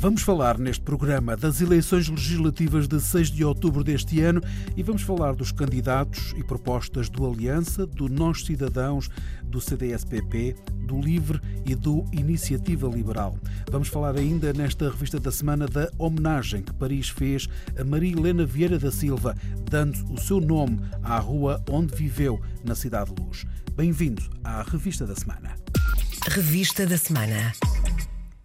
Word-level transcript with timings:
Vamos 0.00 0.22
falar 0.22 0.58
neste 0.58 0.84
programa 0.84 1.36
das 1.36 1.60
eleições 1.60 2.08
legislativas 2.08 2.86
de 2.86 3.00
6 3.00 3.32
de 3.32 3.44
outubro 3.44 3.82
deste 3.82 4.20
ano 4.20 4.40
e 4.76 4.82
vamos 4.84 5.02
falar 5.02 5.34
dos 5.34 5.50
candidatos 5.50 6.32
e 6.36 6.44
propostas 6.44 7.08
do 7.08 7.26
Aliança, 7.28 7.84
do 7.84 8.08
Nós 8.08 8.44
Cidadãos, 8.44 9.10
do 9.42 9.60
CDSPP, 9.60 10.54
do 10.86 11.00
LIVRE 11.00 11.40
e 11.66 11.74
do 11.74 12.04
Iniciativa 12.12 12.86
Liberal. 12.86 13.36
Vamos 13.72 13.88
falar 13.88 14.14
ainda 14.14 14.52
nesta 14.52 14.88
revista 14.88 15.18
da 15.18 15.32
semana 15.32 15.66
da 15.66 15.90
homenagem 15.98 16.62
que 16.62 16.72
Paris 16.74 17.08
fez 17.08 17.48
a 17.76 17.82
Maria 17.82 18.12
Helena 18.12 18.46
Vieira 18.46 18.78
da 18.78 18.92
Silva, 18.92 19.36
dando 19.68 19.98
o 20.14 20.20
seu 20.20 20.40
nome 20.40 20.78
à 21.02 21.18
rua 21.18 21.60
onde 21.68 21.92
viveu, 21.96 22.40
na 22.64 22.76
Cidade 22.76 23.12
de 23.12 23.20
Luz. 23.20 23.44
Bem-vindo 23.74 24.22
à 24.44 24.62
revista 24.62 25.04
da 25.04 25.16
semana. 25.16 25.56
Revista 26.28 26.86
da 26.86 26.96
semana. 26.96 27.52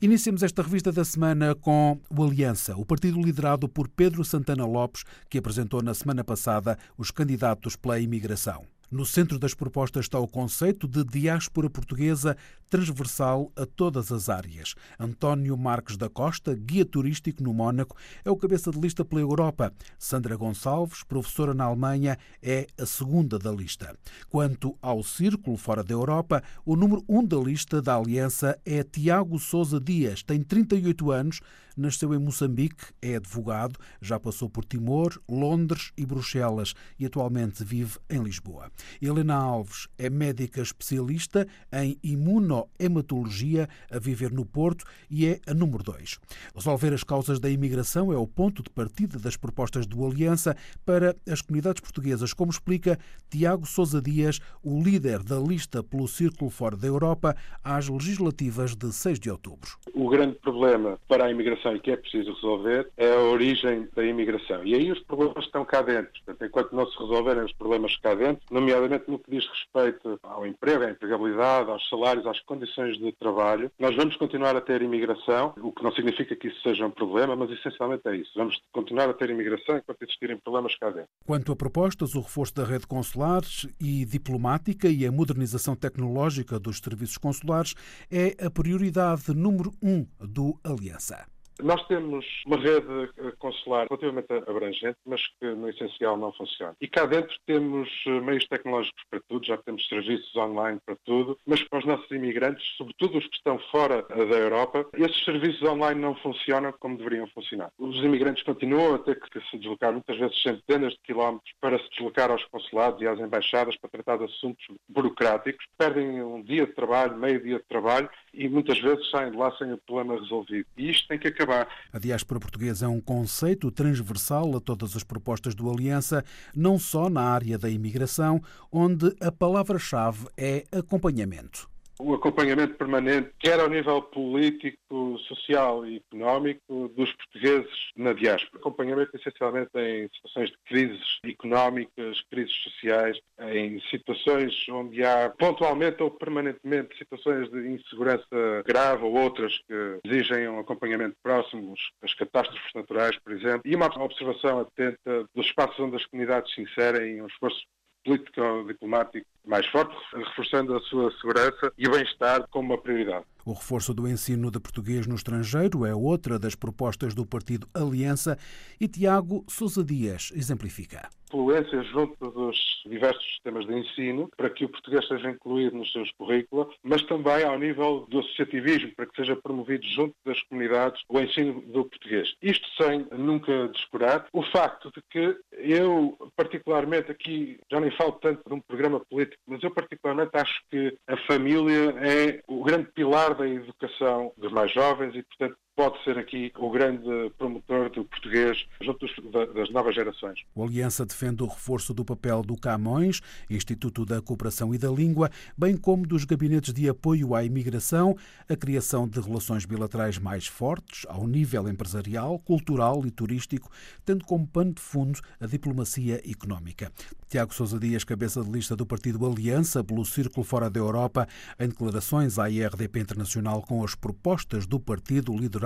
Iniciamos 0.03 0.43
esta 0.43 0.61
revista 0.61 0.91
da 0.91 1.05
semana 1.05 1.55
com 1.55 1.97
o 2.13 2.23
Aliança, 2.25 2.75
o 2.75 2.85
partido 2.85 3.21
liderado 3.21 3.69
por 3.69 3.87
Pedro 3.87 4.25
Santana 4.25 4.65
Lopes, 4.65 5.05
que 5.29 5.37
apresentou 5.37 5.81
na 5.81 5.93
semana 5.93 6.25
passada 6.25 6.77
os 6.97 7.09
candidatos 7.09 7.77
pela 7.77 7.97
imigração. 7.97 8.72
No 8.93 9.07
centro 9.07 9.39
das 9.39 9.55
propostas 9.55 10.05
está 10.05 10.19
o 10.19 10.27
conceito 10.27 10.87
de 10.87 11.03
diáspora 11.03 11.67
portuguesa 11.67 12.37
transversal 12.69 13.51
a 13.55 13.65
todas 13.65 14.11
as 14.11 14.29
áreas. 14.29 14.75
António 14.99 15.57
Marques 15.57 15.97
da 15.97 16.07
Costa, 16.07 16.53
guia 16.53 16.85
turístico 16.85 17.41
no 17.41 17.55
Mónaco, 17.55 17.97
é 18.23 18.29
o 18.29 18.37
cabeça 18.37 18.69
de 18.69 18.79
lista 18.79 19.03
pela 19.03 19.19
Europa. 19.19 19.73
Sandra 19.97 20.35
Gonçalves, 20.35 21.03
professora 21.03 21.55
na 21.55 21.63
Alemanha, 21.63 22.19
é 22.39 22.67
a 22.79 22.85
segunda 22.85 23.39
da 23.39 23.51
lista. 23.51 23.97
Quanto 24.29 24.77
ao 24.79 25.01
círculo 25.01 25.57
fora 25.57 25.83
da 25.83 25.95
Europa, 25.95 26.43
o 26.63 26.75
número 26.75 27.03
um 27.09 27.25
da 27.25 27.37
lista 27.37 27.81
da 27.81 27.95
Aliança 27.95 28.59
é 28.63 28.83
Tiago 28.83 29.39
Sousa 29.39 29.79
Dias, 29.79 30.21
tem 30.21 30.43
38 30.43 31.11
anos, 31.11 31.39
nasceu 31.77 32.13
em 32.13 32.19
Moçambique, 32.19 32.85
é 33.01 33.15
advogado, 33.15 33.79
já 34.01 34.19
passou 34.19 34.49
por 34.49 34.65
Timor, 34.65 35.19
Londres 35.29 35.91
e 35.97 36.05
Bruxelas 36.05 36.73
e 36.99 37.05
atualmente 37.05 37.63
vive 37.63 37.97
em 38.09 38.21
Lisboa. 38.21 38.71
Helena 39.01 39.35
Alves 39.35 39.87
é 39.97 40.09
médica 40.09 40.61
especialista 40.61 41.47
em 41.71 41.97
imunohematologia, 42.03 43.67
a 43.91 43.99
viver 43.99 44.31
no 44.31 44.45
Porto 44.45 44.85
e 45.09 45.25
é 45.27 45.39
a 45.47 45.53
número 45.53 45.83
2. 45.83 46.19
Resolver 46.55 46.93
as 46.93 47.03
causas 47.03 47.39
da 47.39 47.49
imigração 47.49 48.11
é 48.11 48.17
o 48.17 48.27
ponto 48.27 48.63
de 48.63 48.69
partida 48.69 49.17
das 49.19 49.37
propostas 49.37 49.85
do 49.85 50.05
Aliança 50.05 50.55
para 50.85 51.15
as 51.29 51.41
comunidades 51.41 51.81
portuguesas, 51.81 52.33
como 52.33 52.51
explica 52.51 52.97
Tiago 53.29 53.65
Sousa 53.65 54.01
Dias, 54.01 54.39
o 54.63 54.81
líder 54.81 55.23
da 55.23 55.39
lista 55.39 55.83
pelo 55.83 56.07
Círculo 56.07 56.49
Fora 56.49 56.75
da 56.75 56.87
Europa 56.87 57.35
às 57.63 57.87
legislativas 57.87 58.75
de 58.75 58.91
6 58.91 59.19
de 59.19 59.29
outubro. 59.29 59.69
O 59.93 60.09
grande 60.09 60.35
problema 60.39 60.99
para 61.07 61.25
a 61.25 61.31
imigração 61.31 61.62
e 61.71 61.79
que 61.79 61.91
é 61.91 61.97
preciso 61.97 62.33
resolver 62.33 62.89
é 62.97 63.13
a 63.13 63.19
origem 63.19 63.87
da 63.95 64.03
imigração. 64.03 64.65
E 64.65 64.75
aí 64.75 64.91
os 64.91 64.99
problemas 65.01 65.45
estão 65.45 65.63
cá 65.63 65.81
dentro. 65.81 66.11
Portanto, 66.25 66.45
enquanto 66.45 66.75
não 66.75 66.87
se 66.87 66.97
resolverem 66.99 67.43
os 67.43 67.53
problemas 67.53 67.95
cá 67.97 68.15
dentro, 68.15 68.43
nomeadamente 68.51 69.05
no 69.07 69.19
que 69.19 69.31
diz 69.31 69.45
respeito 69.47 70.19
ao 70.23 70.45
emprego, 70.45 70.83
à 70.83 70.91
empregabilidade, 70.91 71.69
aos 71.69 71.87
salários, 71.89 72.25
às 72.25 72.39
condições 72.41 72.97
de 72.97 73.11
trabalho, 73.13 73.71
nós 73.79 73.95
vamos 73.95 74.15
continuar 74.17 74.55
a 74.55 74.61
ter 74.61 74.81
imigração, 74.81 75.53
o 75.61 75.71
que 75.71 75.83
não 75.83 75.91
significa 75.91 76.35
que 76.35 76.47
isso 76.47 76.61
seja 76.61 76.85
um 76.85 76.91
problema, 76.91 77.35
mas 77.35 77.51
essencialmente 77.51 78.07
é 78.07 78.15
isso. 78.15 78.31
Vamos 78.35 78.59
continuar 78.71 79.09
a 79.09 79.13
ter 79.13 79.29
imigração 79.29 79.77
enquanto 79.77 80.01
existirem 80.01 80.37
problemas 80.37 80.75
cá 80.75 80.89
dentro. 80.89 81.09
Quanto 81.25 81.51
a 81.51 81.55
propostas, 81.55 82.15
o 82.15 82.21
reforço 82.21 82.55
da 82.55 82.63
rede 82.63 82.87
consulares 82.87 83.67
e 83.79 84.05
diplomática 84.05 84.87
e 84.87 85.05
a 85.05 85.11
modernização 85.11 85.75
tecnológica 85.75 86.59
dos 86.59 86.79
serviços 86.79 87.17
consulares 87.17 87.73
é 88.11 88.45
a 88.45 88.49
prioridade 88.49 89.33
número 89.33 89.71
um 89.81 90.05
do 90.19 90.59
Aliança. 90.63 91.32
Nós 91.63 91.81
temos 91.87 92.25
uma 92.45 92.57
rede 92.57 93.09
eh, 93.17 93.31
consular 93.39 93.87
relativamente 93.87 94.33
abrangente, 94.33 94.97
mas 95.05 95.21
que 95.39 95.45
no 95.45 95.69
essencial 95.69 96.17
não 96.17 96.33
funciona. 96.33 96.75
E 96.81 96.89
cá 96.89 97.05
dentro 97.05 97.33
temos 97.45 97.89
eh, 98.05 98.19
meios 98.19 98.45
tecnológicos 98.49 99.01
para 99.09 99.21
tudo, 99.29 99.45
já 99.45 99.55
temos 99.55 99.87
serviços 99.87 100.35
online 100.35 100.77
para 100.85 100.97
tudo, 101.05 101.37
mas 101.47 101.63
para 101.63 101.79
os 101.79 101.85
nossos 101.85 102.11
imigrantes, 102.11 102.65
sobretudo 102.75 103.17
os 103.17 103.25
que 103.27 103.37
estão 103.37 103.57
fora 103.71 104.05
eh, 104.09 104.25
da 104.25 104.35
Europa, 104.35 104.85
esses 104.97 105.23
serviços 105.23 105.61
online 105.63 106.01
não 106.01 106.15
funcionam 106.15 106.73
como 106.81 106.97
deveriam 106.97 107.27
funcionar. 107.27 107.71
Os 107.79 107.95
imigrantes 108.03 108.43
continuam 108.43 108.95
a 108.95 108.99
ter 108.99 109.17
que 109.21 109.39
se 109.49 109.57
deslocar 109.57 109.93
muitas 109.93 110.17
vezes 110.17 110.41
centenas 110.41 110.91
de 110.91 110.99
quilómetros 110.99 111.53
para 111.61 111.79
se 111.79 111.89
deslocar 111.91 112.29
aos 112.29 112.43
consulados 112.47 113.01
e 113.01 113.07
às 113.07 113.17
embaixadas 113.17 113.77
para 113.77 113.89
tratar 113.89 114.17
de 114.17 114.25
assuntos 114.25 114.65
burocráticos, 114.89 115.65
perdem 115.77 116.21
um 116.21 116.41
dia 116.43 116.65
de 116.65 116.73
trabalho, 116.73 117.17
meio 117.17 117.41
dia 117.41 117.59
de 117.59 117.65
trabalho 117.69 118.09
e 118.33 118.49
muitas 118.49 118.79
vezes 118.79 119.09
saem 119.09 119.31
de 119.31 119.37
lá 119.37 119.49
sem 119.57 119.71
o 119.71 119.77
problema 119.77 120.19
resolvido. 120.19 120.65
E 120.77 120.89
isto 120.89 121.07
tem 121.07 121.17
que 121.17 121.29
acabar 121.29 121.52
acabar. 121.53 121.67
A 121.91 121.99
diáspora 121.99 122.39
portuguesa 122.39 122.85
é 122.85 122.89
um 122.89 122.99
conceito 122.99 123.71
transversal 123.71 124.55
a 124.55 124.59
todas 124.59 124.95
as 124.95 125.03
propostas 125.03 125.53
do 125.53 125.69
Aliança, 125.69 126.23
não 126.55 126.79
só 126.79 127.09
na 127.09 127.21
área 127.21 127.57
da 127.57 127.69
imigração, 127.69 128.41
onde 128.71 129.15
a 129.21 129.31
palavra-chave 129.31 130.27
é 130.35 130.65
acompanhamento 130.71 131.72
o 131.99 132.13
acompanhamento 132.13 132.75
permanente, 132.75 133.31
quer 133.39 133.59
ao 133.59 133.69
nível 133.69 134.01
político, 134.01 135.17
social 135.27 135.85
e 135.85 135.97
económico, 135.97 136.89
dos 136.95 137.11
portugueses 137.13 137.91
na 137.95 138.13
diáspora. 138.13 138.59
Acompanhamento 138.59 139.15
essencialmente 139.15 139.69
em 139.75 140.09
situações 140.15 140.49
de 140.49 140.57
crises 140.65 141.19
económicas, 141.23 142.21
crises 142.29 142.55
sociais, 142.63 143.19
em 143.39 143.79
situações 143.89 144.53
onde 144.69 145.03
há 145.03 145.29
pontualmente 145.37 146.01
ou 146.01 146.11
permanentemente 146.11 146.97
situações 146.97 147.49
de 147.49 147.67
insegurança 147.69 148.25
grave 148.65 149.03
ou 149.03 149.13
outras 149.13 149.57
que 149.67 149.99
exigem 150.05 150.47
um 150.47 150.59
acompanhamento 150.59 151.15
próximo, 151.21 151.73
as 152.01 152.13
catástrofes 152.13 152.71
naturais, 152.73 153.17
por 153.19 153.33
exemplo, 153.33 153.61
e 153.65 153.75
uma 153.75 153.87
observação 154.03 154.59
atenta 154.59 155.25
dos 155.33 155.45
espaços 155.45 155.79
onde 155.79 155.95
as 155.95 156.05
comunidades 156.05 156.53
se 156.53 156.61
inserem, 156.61 157.21
um 157.21 157.27
esforço 157.27 157.61
político-diplomático 158.03 159.25
mais 159.45 159.65
forte, 159.67 159.95
reforçando 160.13 160.75
a 160.75 160.79
sua 160.81 161.11
segurança 161.19 161.71
e 161.77 161.87
o 161.87 161.91
bem-estar 161.91 162.47
como 162.49 162.73
uma 162.73 162.81
prioridade. 162.81 163.25
O 163.45 163.51
reforço 163.51 163.93
do 163.93 164.07
ensino 164.07 164.49
de 164.49 164.59
português 164.59 165.05
no 165.05 165.15
estrangeiro 165.15 165.85
é 165.85 165.93
outra 165.93 166.39
das 166.39 166.55
propostas 166.55 167.13
do 167.13 167.25
partido 167.25 167.67
Aliança 167.73 168.37
e 168.79 168.87
Tiago 168.87 169.43
Sousa 169.49 169.83
Dias 169.83 170.31
exemplifica. 170.33 171.09
Fluência 171.29 171.81
junto 171.83 172.15
dos 172.31 172.55
diversos 172.85 173.25
sistemas 173.25 173.65
de 173.65 173.73
ensino 173.73 174.29
para 174.37 174.49
que 174.49 174.63
o 174.63 174.69
português 174.69 175.05
seja 175.07 175.31
incluído 175.31 175.75
nos 175.75 175.91
seus 175.91 176.11
currículos, 176.11 176.73
mas 176.83 177.01
também 177.03 177.43
ao 177.43 177.57
nível 177.57 178.05
do 178.07 178.19
associativismo, 178.19 178.93
para 178.95 179.07
que 179.07 179.15
seja 179.15 179.35
promovido 179.35 179.85
junto 179.87 180.15
das 180.23 180.41
comunidades 180.43 181.01
o 181.09 181.19
ensino 181.19 181.59
do 181.61 181.85
português. 181.85 182.33
Isto 182.41 182.67
sem 182.81 183.07
nunca 183.17 183.67
descurar 183.69 184.27
o 184.31 184.43
facto 184.43 184.91
de 184.95 185.01
que 185.09 185.35
eu, 185.53 186.17
particularmente 186.35 187.11
aqui, 187.11 187.59
já 187.69 187.79
nem 187.79 187.91
falo 187.97 188.13
tanto 188.13 188.47
de 188.47 188.53
um 188.53 188.61
programa 188.61 188.99
político, 188.99 189.32
mas 189.47 189.61
eu 189.63 189.71
particularmente 189.71 190.31
acho 190.33 190.61
que 190.69 190.97
a 191.07 191.17
família 191.27 191.91
é 191.99 192.41
o 192.47 192.63
grande 192.63 192.91
pilar 192.91 193.35
da 193.35 193.47
educação 193.47 194.31
dos 194.37 194.51
mais 194.51 194.71
jovens 194.73 195.15
e, 195.15 195.23
portanto, 195.23 195.57
pode 195.75 196.01
ser 196.03 196.17
aqui 196.17 196.51
o 196.57 196.69
grande 196.69 197.31
promotor 197.37 197.89
do 197.89 198.05
português 198.05 198.63
junto 198.81 199.07
das 199.53 199.69
novas 199.71 199.95
gerações. 199.95 200.39
O 200.53 200.63
Aliança 200.63 201.05
defende 201.05 201.41
o 201.41 201.47
reforço 201.47 201.93
do 201.93 202.05
papel 202.05 202.43
do 202.43 202.55
Camões, 202.55 203.21
Instituto 203.49 204.05
da 204.05 204.21
Cooperação 204.21 204.73
e 204.73 204.77
da 204.77 204.89
Língua, 204.89 205.31
bem 205.57 205.75
como 205.75 206.05
dos 206.05 206.25
gabinetes 206.25 206.73
de 206.73 206.87
apoio 206.87 207.33
à 207.33 207.43
imigração, 207.43 208.15
a 208.47 208.55
criação 208.55 209.07
de 209.07 209.19
relações 209.19 209.65
bilaterais 209.65 210.19
mais 210.19 210.45
fortes 210.45 211.05
ao 211.09 211.25
nível 211.25 211.67
empresarial, 211.67 212.37
cultural 212.39 213.05
e 213.05 213.11
turístico, 213.11 213.71
tendo 214.05 214.25
como 214.25 214.47
pano 214.47 214.73
de 214.73 214.81
fundo 214.81 215.19
a 215.39 215.47
diplomacia 215.47 216.21
económica. 216.29 216.91
Tiago 217.27 217.53
Sousa 217.53 217.79
Dias, 217.79 218.03
cabeça 218.03 218.43
de 218.43 218.51
lista 218.51 218.75
do 218.75 218.85
partido 218.85 219.25
Aliança 219.25 219.83
pelo 219.83 220.05
Círculo 220.05 220.45
Fora 220.45 220.69
da 220.69 220.79
Europa, 220.79 221.27
em 221.59 221.67
declarações 221.67 222.37
à 222.37 222.47
IRDP 222.47 222.99
Internacional 222.99 223.63
com 223.63 223.83
as 223.83 223.95
propostas 223.95 224.67
do 224.67 224.79
partido 224.79 225.35
liderado 225.35 225.62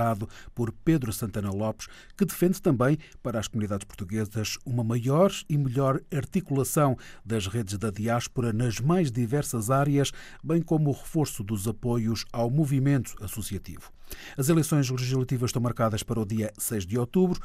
por 0.53 0.71
Pedro 0.71 1.11
Santana 1.11 1.51
Lopes, 1.51 1.87
que 2.17 2.25
defende 2.25 2.61
também 2.61 2.97
para 3.21 3.39
as 3.39 3.47
comunidades 3.47 3.85
portuguesas 3.85 4.57
uma 4.65 4.83
maior 4.83 5.31
e 5.49 5.57
melhor 5.57 6.01
articulação 6.13 6.97
das 7.25 7.47
redes 7.47 7.77
da 7.77 7.89
diáspora 7.89 8.53
nas 8.53 8.79
mais 8.79 9.11
diversas 9.11 9.69
áreas, 9.69 10.11
bem 10.43 10.61
como 10.61 10.89
o 10.89 10.93
reforço 10.93 11.43
dos 11.43 11.67
apoios 11.67 12.25
ao 12.31 12.49
movimento 12.49 13.15
associativo. 13.21 13.91
As 14.37 14.49
eleições 14.49 14.89
legislativas 14.89 15.49
estão 15.49 15.61
marcadas 15.61 16.03
para 16.03 16.19
o 16.19 16.25
dia 16.25 16.51
6 16.57 16.85
de 16.85 16.97
outubro. 16.97 17.39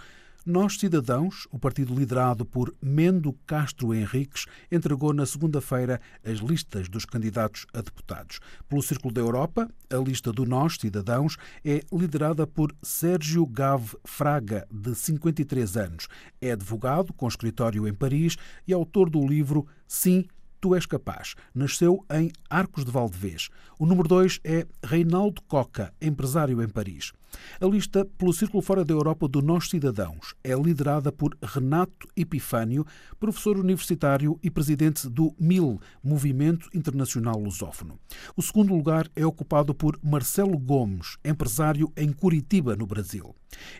Nós 0.44 0.76
Cidadãos, 0.76 1.46
o 1.52 1.58
partido 1.58 1.94
liderado 1.94 2.44
por 2.44 2.74
Mendo 2.82 3.32
Castro 3.46 3.94
Henriques, 3.94 4.46
entregou 4.72 5.12
na 5.12 5.24
segunda-feira 5.24 6.00
as 6.24 6.40
listas 6.40 6.88
dos 6.88 7.04
candidatos 7.04 7.64
a 7.72 7.80
deputados. 7.80 8.40
Pelo 8.68 8.82
Círculo 8.82 9.14
da 9.14 9.20
Europa, 9.20 9.70
a 9.88 9.96
lista 9.96 10.32
do 10.32 10.44
Nós 10.44 10.74
Cidadãos 10.80 11.36
é 11.64 11.82
liderada 11.92 12.44
por 12.44 12.74
Sérgio 12.82 13.46
Gave 13.46 13.96
Fraga, 14.04 14.66
de 14.68 14.96
53 14.96 15.76
anos. 15.76 16.08
É 16.40 16.50
advogado 16.50 17.12
com 17.12 17.28
escritório 17.28 17.86
em 17.86 17.94
Paris 17.94 18.36
e 18.66 18.72
autor 18.72 19.08
do 19.08 19.24
livro 19.24 19.64
Sim, 19.86 20.26
Tu 20.60 20.74
és 20.74 20.86
capaz. 20.86 21.34
Nasceu 21.54 22.04
em 22.10 22.32
Arcos 22.50 22.84
de 22.84 22.90
Valdevez. 22.90 23.48
O 23.78 23.86
número 23.86 24.08
2 24.08 24.40
é 24.42 24.66
Reinaldo 24.84 25.40
Coca, 25.42 25.94
empresário 26.00 26.60
em 26.60 26.68
Paris. 26.68 27.12
A 27.60 27.66
lista 27.66 28.04
pelo 28.18 28.32
Círculo 28.32 28.62
Fora 28.62 28.84
da 28.84 28.92
Europa 28.92 29.28
do 29.28 29.40
Nós 29.40 29.68
Cidadãos 29.68 30.34
é 30.42 30.54
liderada 30.54 31.12
por 31.12 31.36
Renato 31.42 32.08
Epifânio, 32.16 32.86
professor 33.20 33.58
universitário 33.58 34.38
e 34.42 34.50
presidente 34.50 35.08
do 35.08 35.34
MIL, 35.38 35.80
Movimento 36.02 36.68
Internacional 36.74 37.38
Lusófono. 37.38 37.98
O 38.36 38.42
segundo 38.42 38.74
lugar 38.74 39.08
é 39.14 39.24
ocupado 39.24 39.74
por 39.74 39.98
Marcelo 40.02 40.58
Gomes, 40.58 41.16
empresário 41.24 41.92
em 41.96 42.12
Curitiba, 42.12 42.74
no 42.76 42.86
Brasil. 42.86 43.34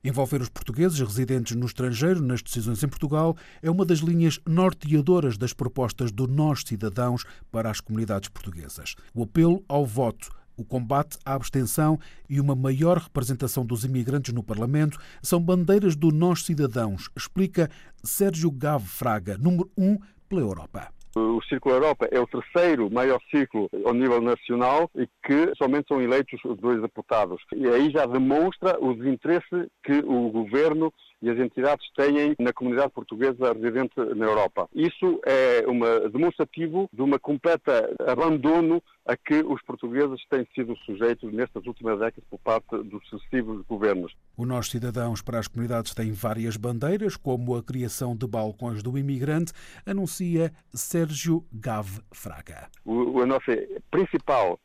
Envolver 0.05 0.43
os 0.43 0.49
portugueses 0.49 1.01
residentes 1.01 1.57
no 1.57 1.67
estrangeiro 1.67 2.23
nas 2.23 2.43
decisões 2.43 2.83
em 2.83 2.89
Portugal 2.89 3.37
é 3.63 3.71
uma 3.71 3.85
das 3.85 4.01
linhas 4.01 4.39
norteadoras 4.47 5.39
das 5.39 5.53
propostas 5.53 6.13
do 6.13 6.27
Nós 6.27 6.63
Cidadãos 6.67 7.25
para 7.51 7.71
as 7.71 7.81
comunidades 7.81 8.29
portuguesas. 8.29 8.95
O 9.15 9.23
apelo 9.23 9.65
ao 9.69 9.87
voto 9.87 10.31
o 10.57 10.65
combate 10.65 11.19
à 11.25 11.35
abstenção 11.35 11.99
e 12.29 12.41
uma 12.41 12.55
maior 12.55 12.99
representação 12.99 13.65
dos 13.65 13.85
imigrantes 13.85 14.33
no 14.33 14.43
Parlamento 14.43 14.99
são 15.23 15.41
bandeiras 15.41 15.97
do 15.97 16.11
Nós 16.11 16.45
Cidadãos, 16.45 17.09
explica 17.17 17.71
Sérgio 18.03 18.51
Gave 18.51 18.87
Fraga, 18.87 19.37
número 19.39 19.71
1 19.77 19.85
um 19.85 19.99
pela 20.29 20.43
Europa. 20.43 20.93
O 21.15 21.43
Círculo 21.43 21.75
Europa 21.75 22.09
é 22.11 22.19
o 22.19 22.27
terceiro 22.27 22.91
maior 22.91 23.21
círculo 23.31 23.69
ao 23.85 23.93
nível 23.93 24.21
nacional 24.23 24.91
e 24.97 25.07
que 25.27 25.53
somente 25.59 25.89
são 25.89 26.01
eleitos 26.01 26.41
os 26.43 26.57
dois 26.59 26.81
deputados. 26.81 27.39
E 27.55 27.67
aí 27.69 27.91
já 27.91 28.07
demonstra 28.07 28.79
o 28.81 28.95
desinteresse 28.95 29.71
que 29.85 29.99
o 30.07 30.31
governo 30.31 30.91
e 31.23 31.31
as 31.31 31.39
entidades 31.39 31.87
têm 31.95 32.35
na 32.39 32.53
comunidade 32.53 32.93
portuguesa 32.93 33.53
residente 33.53 33.95
na 34.17 34.27
Europa. 34.27 34.69
Isso 34.75 35.21
é 35.25 35.65
uma, 35.67 36.09
demonstrativo 36.11 36.91
de 36.93 37.01
uma 37.01 37.19
completa 37.19 37.95
abandono 38.07 38.83
a 39.07 39.17
que 39.17 39.43
os 39.43 39.63
portugueses 39.63 40.21
têm 40.29 40.47
sido 40.55 40.77
sujeitos 40.79 41.33
nestas 41.33 41.65
últimas 41.67 41.99
décadas 41.99 42.25
por 42.29 42.39
parte 42.41 42.77
dos 42.85 43.07
sucessivos 43.09 43.65
governos. 43.67 44.13
O 44.37 44.45
Nós 44.45 44.69
Cidadãos 44.69 45.23
para 45.23 45.39
as 45.39 45.49
Comunidades 45.49 45.95
tem 45.95 46.13
várias 46.13 46.57
bandeiras, 46.57 47.17
como 47.17 47.57
a 47.57 47.63
criação 47.63 48.17
de 48.17 48.27
balcões 48.27 48.83
do 48.83 48.99
imigrante, 48.99 49.53
anuncia 49.87 50.53
Sérgio 50.73 51.45
Gave 51.53 52.01
Fraga. 52.13 52.69
O, 52.85 53.21
a 53.21 53.27
nossa 53.27 53.53
principal 53.91 54.59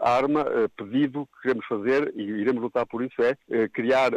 arma, 0.00 0.40
eh, 0.40 0.68
pedido 0.76 1.26
que 1.26 1.42
queremos 1.42 1.66
fazer 1.66 2.12
e 2.16 2.22
iremos 2.22 2.62
lutar 2.62 2.86
por 2.86 3.02
isso 3.02 3.20
é 3.22 3.36
eh, 3.50 3.68
criar 3.68 4.10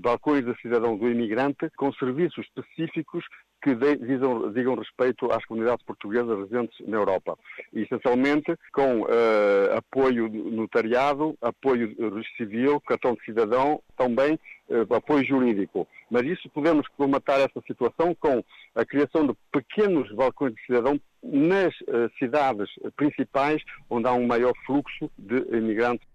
balcões 0.00 0.44
de 0.44 0.54
cidadão 0.60 0.96
do 0.96 1.08
imigrante 1.08 1.70
com 1.76 1.92
serviços 1.94 2.44
específicos 2.46 3.24
que 3.62 3.74
digam, 3.74 4.52
digam 4.52 4.74
respeito 4.74 5.30
às 5.32 5.44
comunidades 5.44 5.84
portuguesas 5.86 6.36
residentes 6.38 6.76
na 6.86 6.96
Europa. 6.96 7.38
E, 7.72 7.82
essencialmente 7.82 8.56
com 8.72 9.02
uh, 9.02 9.76
apoio 9.76 10.28
notariado, 10.28 11.36
apoio 11.40 11.94
civil, 12.36 12.80
cartão 12.80 13.14
de 13.14 13.24
cidadão, 13.24 13.80
também 13.96 14.38
uh, 14.68 14.94
apoio 14.94 15.24
jurídico. 15.24 15.86
Mas 16.10 16.24
isso 16.24 16.50
podemos 16.50 16.86
comatar 16.88 17.40
essa 17.40 17.62
situação 17.66 18.14
com 18.18 18.42
a 18.74 18.84
criação 18.84 19.26
de 19.26 19.34
pequenos 19.52 20.12
balcões 20.12 20.54
de 20.54 20.66
cidadão 20.66 21.00
nas 21.22 21.72
uh, 21.82 22.10
cidades 22.18 22.68
principais, 22.96 23.62
onde 23.88 24.08
há 24.08 24.12
um 24.12 24.26
maior 24.26 24.52
fluxo 24.66 25.10
de 25.16 25.36
imigrantes. 25.56 26.06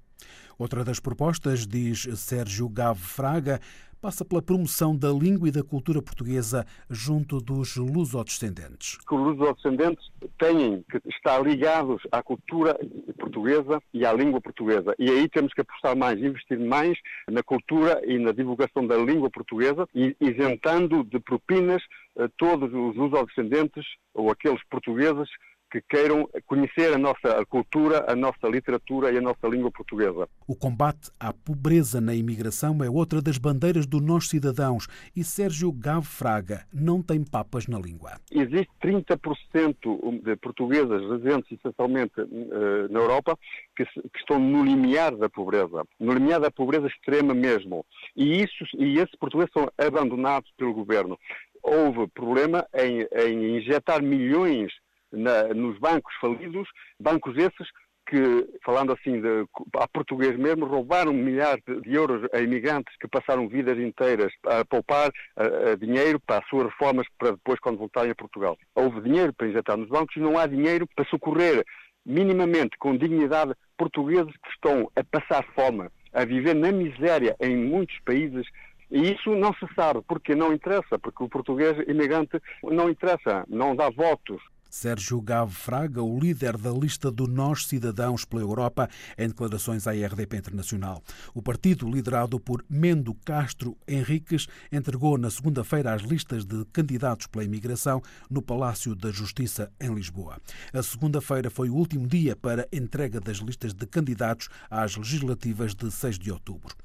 Outra 0.59 0.83
das 0.83 0.99
propostas, 0.99 1.67
diz 1.67 2.07
Sérgio 2.19 2.67
Gave 2.67 2.99
Fraga, 2.99 3.59
passa 4.01 4.23
pela 4.23 4.41
promoção 4.41 4.95
da 4.95 5.09
língua 5.09 5.47
e 5.47 5.51
da 5.51 5.63
cultura 5.63 6.01
portuguesa 6.01 6.65
junto 6.89 7.39
dos 7.39 7.75
lusodescendentes. 7.75 8.97
Os 9.09 9.19
lusodescendentes 9.19 10.09
têm 10.37 10.83
que 10.89 11.01
estar 11.09 11.41
ligados 11.41 12.01
à 12.11 12.21
cultura 12.21 12.77
portuguesa 13.19 13.81
e 13.93 14.05
à 14.05 14.13
língua 14.13 14.41
portuguesa. 14.41 14.95
E 14.97 15.09
aí 15.09 15.27
temos 15.29 15.53
que 15.53 15.61
apostar 15.61 15.95
mais, 15.95 16.19
investir 16.19 16.59
mais 16.59 16.97
na 17.29 17.43
cultura 17.43 18.01
e 18.05 18.17
na 18.17 18.31
divulgação 18.31 18.85
da 18.85 18.97
língua 18.97 19.29
portuguesa, 19.29 19.87
isentando 19.93 21.03
de 21.03 21.19
propinas 21.19 21.81
eh, 22.17 22.27
todos 22.37 22.73
os 22.73 22.95
lusodescendentes 22.95 23.85
ou 24.13 24.31
aqueles 24.31 24.61
portugueses 24.69 25.29
que 25.71 25.81
queiram 25.81 26.27
conhecer 26.45 26.93
a 26.93 26.97
nossa 26.97 27.45
cultura, 27.49 28.05
a 28.07 28.15
nossa 28.15 28.47
literatura 28.47 29.11
e 29.11 29.17
a 29.17 29.21
nossa 29.21 29.47
língua 29.47 29.71
portuguesa. 29.71 30.27
O 30.47 30.55
combate 30.55 31.11
à 31.19 31.33
pobreza 31.33 31.99
na 31.99 32.15
imigração 32.15 32.83
é 32.83 32.89
outra 32.89 33.21
das 33.21 33.37
bandeiras 33.37 33.85
do 33.85 33.99
Nós 33.99 34.29
Cidadãos 34.29 34.87
e 35.15 35.23
Sérgio 35.23 35.71
Gave 35.71 36.05
Fraga 36.05 36.65
não 36.73 37.01
tem 37.01 37.23
papas 37.23 37.67
na 37.67 37.79
língua. 37.79 38.19
Existe 38.31 38.69
30% 38.81 40.21
de 40.23 40.35
portuguesas 40.37 41.01
residentes 41.09 41.51
essencialmente 41.51 42.13
eh, 42.19 42.87
na 42.89 42.99
Europa 42.99 43.37
que, 43.75 43.85
estão 44.15 44.39
no 44.39 44.63
limiar 44.63 45.15
da 45.15 45.29
pobreza, 45.29 45.83
no 45.99 46.13
limiar 46.13 46.39
da 46.39 46.51
pobreza 46.51 46.87
extrema 46.87 47.33
mesmo. 47.33 47.85
E, 48.15 48.41
isso, 48.41 48.65
e 48.77 48.97
esses 48.97 49.15
portugueses 49.15 49.51
são 49.53 49.69
abandonados 49.77 50.49
pelo 50.57 50.73
governo. 50.73 51.17
Houve 51.61 52.07
problema 52.07 52.65
em, 52.73 53.07
em 53.25 53.57
injetar 53.57 54.01
milhões 54.01 54.71
na, 55.11 55.53
nos 55.53 55.77
bancos 55.79 56.13
falidos, 56.19 56.67
bancos 56.99 57.35
esses 57.37 57.67
que, 58.07 58.47
falando 58.63 58.93
assim 58.93 59.21
de, 59.21 59.45
a 59.75 59.87
português 59.87 60.37
mesmo, 60.37 60.65
roubaram 60.65 61.11
milhares 61.11 61.61
de 61.65 61.93
euros 61.93 62.25
a 62.33 62.39
imigrantes 62.39 62.95
que 62.97 63.07
passaram 63.07 63.49
vidas 63.49 63.77
inteiras 63.77 64.31
a 64.45 64.63
poupar 64.63 65.11
a, 65.35 65.71
a 65.71 65.75
dinheiro 65.75 66.19
para 66.19 66.39
as 66.39 66.47
suas 66.47 66.65
reformas 66.67 67.05
para 67.17 67.31
depois 67.31 67.59
quando 67.59 67.77
voltarem 67.77 68.11
a 68.11 68.15
Portugal. 68.15 68.57
Houve 68.73 69.01
dinheiro 69.01 69.33
para 69.33 69.47
injetar 69.47 69.77
nos 69.77 69.89
bancos 69.89 70.15
e 70.15 70.19
não 70.19 70.37
há 70.37 70.47
dinheiro 70.47 70.87
para 70.95 71.05
socorrer 71.05 71.65
minimamente 72.05 72.77
com 72.77 72.95
dignidade 72.95 73.53
portugueses 73.77 74.31
que 74.31 74.49
estão 74.51 74.89
a 74.95 75.03
passar 75.03 75.43
fome, 75.53 75.89
a 76.13 76.23
viver 76.23 76.55
na 76.55 76.71
miséria 76.71 77.35
em 77.41 77.57
muitos 77.57 77.99
países 78.05 78.47
e 78.89 79.13
isso 79.13 79.35
não 79.35 79.53
se 79.53 79.67
sabe, 79.75 80.01
porque 80.07 80.33
não 80.33 80.53
interessa, 80.53 80.97
porque 80.97 81.21
o 81.21 81.27
português 81.27 81.77
imigrante 81.87 82.41
não 82.63 82.89
interessa, 82.89 83.43
não 83.49 83.75
dá 83.75 83.89
votos. 83.89 84.41
Sérgio 84.69 85.21
Gave 85.21 85.53
Fraga, 85.53 86.01
o 86.01 86.19
líder 86.19 86.57
da 86.57 86.71
lista 86.71 87.11
do 87.11 87.27
Nós 87.27 87.65
Cidadãos 87.65 88.25
pela 88.25 88.41
Europa, 88.41 88.89
em 89.17 89.27
declarações 89.27 89.87
à 89.87 89.91
RDP 89.91 90.37
Internacional. 90.37 91.01
O 91.33 91.41
partido, 91.41 91.89
liderado 91.89 92.39
por 92.39 92.63
Mendo 92.69 93.13
Castro 93.25 93.77
Henriques, 93.87 94.47
entregou 94.71 95.17
na 95.17 95.29
segunda-feira 95.29 95.93
as 95.93 96.01
listas 96.01 96.45
de 96.45 96.65
candidatos 96.65 97.27
pela 97.27 97.43
imigração 97.43 98.01
no 98.29 98.41
Palácio 98.41 98.95
da 98.95 99.11
Justiça, 99.11 99.71
em 99.79 99.93
Lisboa. 99.93 100.37
A 100.73 100.83
segunda-feira 100.83 101.49
foi 101.49 101.69
o 101.69 101.75
último 101.75 102.07
dia 102.07 102.35
para 102.35 102.67
entrega 102.71 103.19
das 103.19 103.37
listas 103.37 103.73
de 103.73 103.85
candidatos 103.85 104.49
às 104.69 104.95
legislativas 104.95 105.73
de 105.73 105.91
6 105.91 106.19
de 106.19 106.31
outubro. 106.31 106.75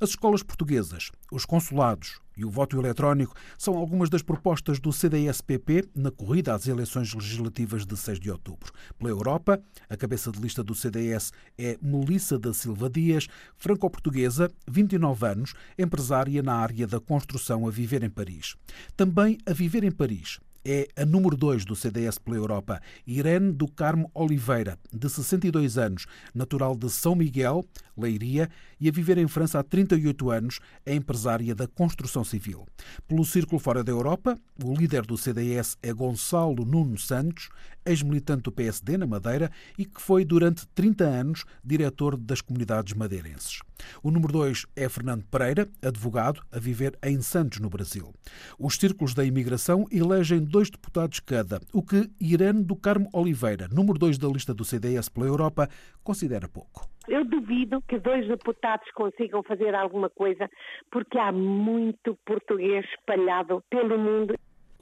As 0.00 0.10
escolas 0.10 0.42
portuguesas, 0.42 1.10
os 1.30 1.44
consulados 1.44 2.20
e 2.36 2.44
o 2.44 2.50
voto 2.50 2.78
eletrónico 2.78 3.34
são 3.56 3.76
algumas 3.76 4.10
das 4.10 4.22
propostas 4.22 4.80
do 4.80 4.92
CDS-PP 4.92 5.84
na 5.94 6.10
corrida 6.10 6.54
às 6.54 6.66
eleições 6.66 7.14
legislativas 7.14 7.86
de 7.86 7.96
6 7.96 8.18
de 8.18 8.30
outubro. 8.30 8.72
Pela 8.98 9.10
Europa, 9.10 9.62
a 9.88 9.96
cabeça 9.96 10.32
de 10.32 10.40
lista 10.40 10.62
do 10.62 10.74
CDS 10.74 11.32
é 11.56 11.78
Melissa 11.80 12.38
da 12.38 12.52
Silva 12.52 12.90
Dias, 12.90 13.28
franco-portuguesa, 13.56 14.50
29 14.68 15.26
anos, 15.26 15.54
empresária 15.78 16.42
na 16.42 16.54
área 16.54 16.86
da 16.86 17.00
construção 17.00 17.66
a 17.66 17.70
viver 17.70 18.02
em 18.02 18.10
Paris. 18.10 18.56
Também 18.96 19.38
a 19.46 19.52
viver 19.52 19.84
em 19.84 19.92
Paris 19.92 20.38
é 20.64 20.88
a 20.96 21.04
número 21.04 21.36
2 21.36 21.64
do 21.64 21.76
CDS 21.76 22.18
pela 22.18 22.36
Europa, 22.36 22.80
Irene 23.06 23.52
do 23.52 23.68
Carmo 23.68 24.10
Oliveira, 24.14 24.78
de 24.92 25.08
62 25.08 25.76
anos, 25.76 26.06
natural 26.34 26.74
de 26.74 26.88
São 26.90 27.14
Miguel, 27.14 27.64
Leiria, 27.96 28.48
e 28.80 28.88
a 28.88 28.92
viver 28.92 29.18
em 29.18 29.28
França 29.28 29.58
há 29.58 29.62
38 29.62 30.30
anos, 30.30 30.60
é 30.84 30.94
empresária 30.94 31.54
da 31.54 31.66
construção 31.66 32.24
civil. 32.24 32.66
Pelo 33.06 33.24
Círculo 33.24 33.58
Fora 33.58 33.84
da 33.84 33.92
Europa, 33.92 34.38
o 34.62 34.74
líder 34.74 35.02
do 35.02 35.16
CDS 35.16 35.76
é 35.82 35.92
Gonçalo 35.92 36.64
Nuno 36.64 36.98
Santos, 36.98 37.48
ex-militante 37.86 38.42
do 38.42 38.52
PSD 38.52 38.96
na 38.96 39.06
Madeira 39.06 39.50
e 39.78 39.84
que 39.84 40.00
foi 40.00 40.24
durante 40.24 40.66
30 40.68 41.04
anos 41.04 41.44
diretor 41.64 42.16
das 42.16 42.40
comunidades 42.40 42.94
madeirenses. 42.94 43.60
O 44.02 44.10
número 44.10 44.32
2 44.32 44.66
é 44.76 44.88
Fernando 44.88 45.24
Pereira, 45.24 45.68
advogado, 45.82 46.42
a 46.52 46.58
viver 46.58 46.96
em 47.02 47.20
Santos, 47.20 47.60
no 47.60 47.68
Brasil. 47.68 48.12
Os 48.58 48.76
círculos 48.76 49.14
da 49.14 49.24
imigração 49.24 49.86
elegem 49.90 50.44
dois 50.44 50.70
deputados 50.70 51.20
cada, 51.20 51.60
o 51.72 51.82
que 51.82 52.10
Irene 52.20 52.62
do 52.62 52.76
Carmo 52.76 53.08
Oliveira, 53.12 53.68
número 53.70 53.98
2 53.98 54.18
da 54.18 54.28
lista 54.28 54.54
do 54.54 54.64
CDS 54.64 55.08
pela 55.08 55.26
Europa, 55.26 55.68
considera 56.02 56.48
pouco. 56.48 56.88
Eu 57.08 57.24
duvido 57.24 57.82
que 57.82 57.98
dois 57.98 58.26
deputados 58.26 58.90
consigam 58.92 59.42
fazer 59.42 59.74
alguma 59.74 60.08
coisa, 60.08 60.48
porque 60.90 61.18
há 61.18 61.30
muito 61.30 62.16
português 62.24 62.84
espalhado 62.96 63.62
pelo 63.68 63.98
mundo. 63.98 64.34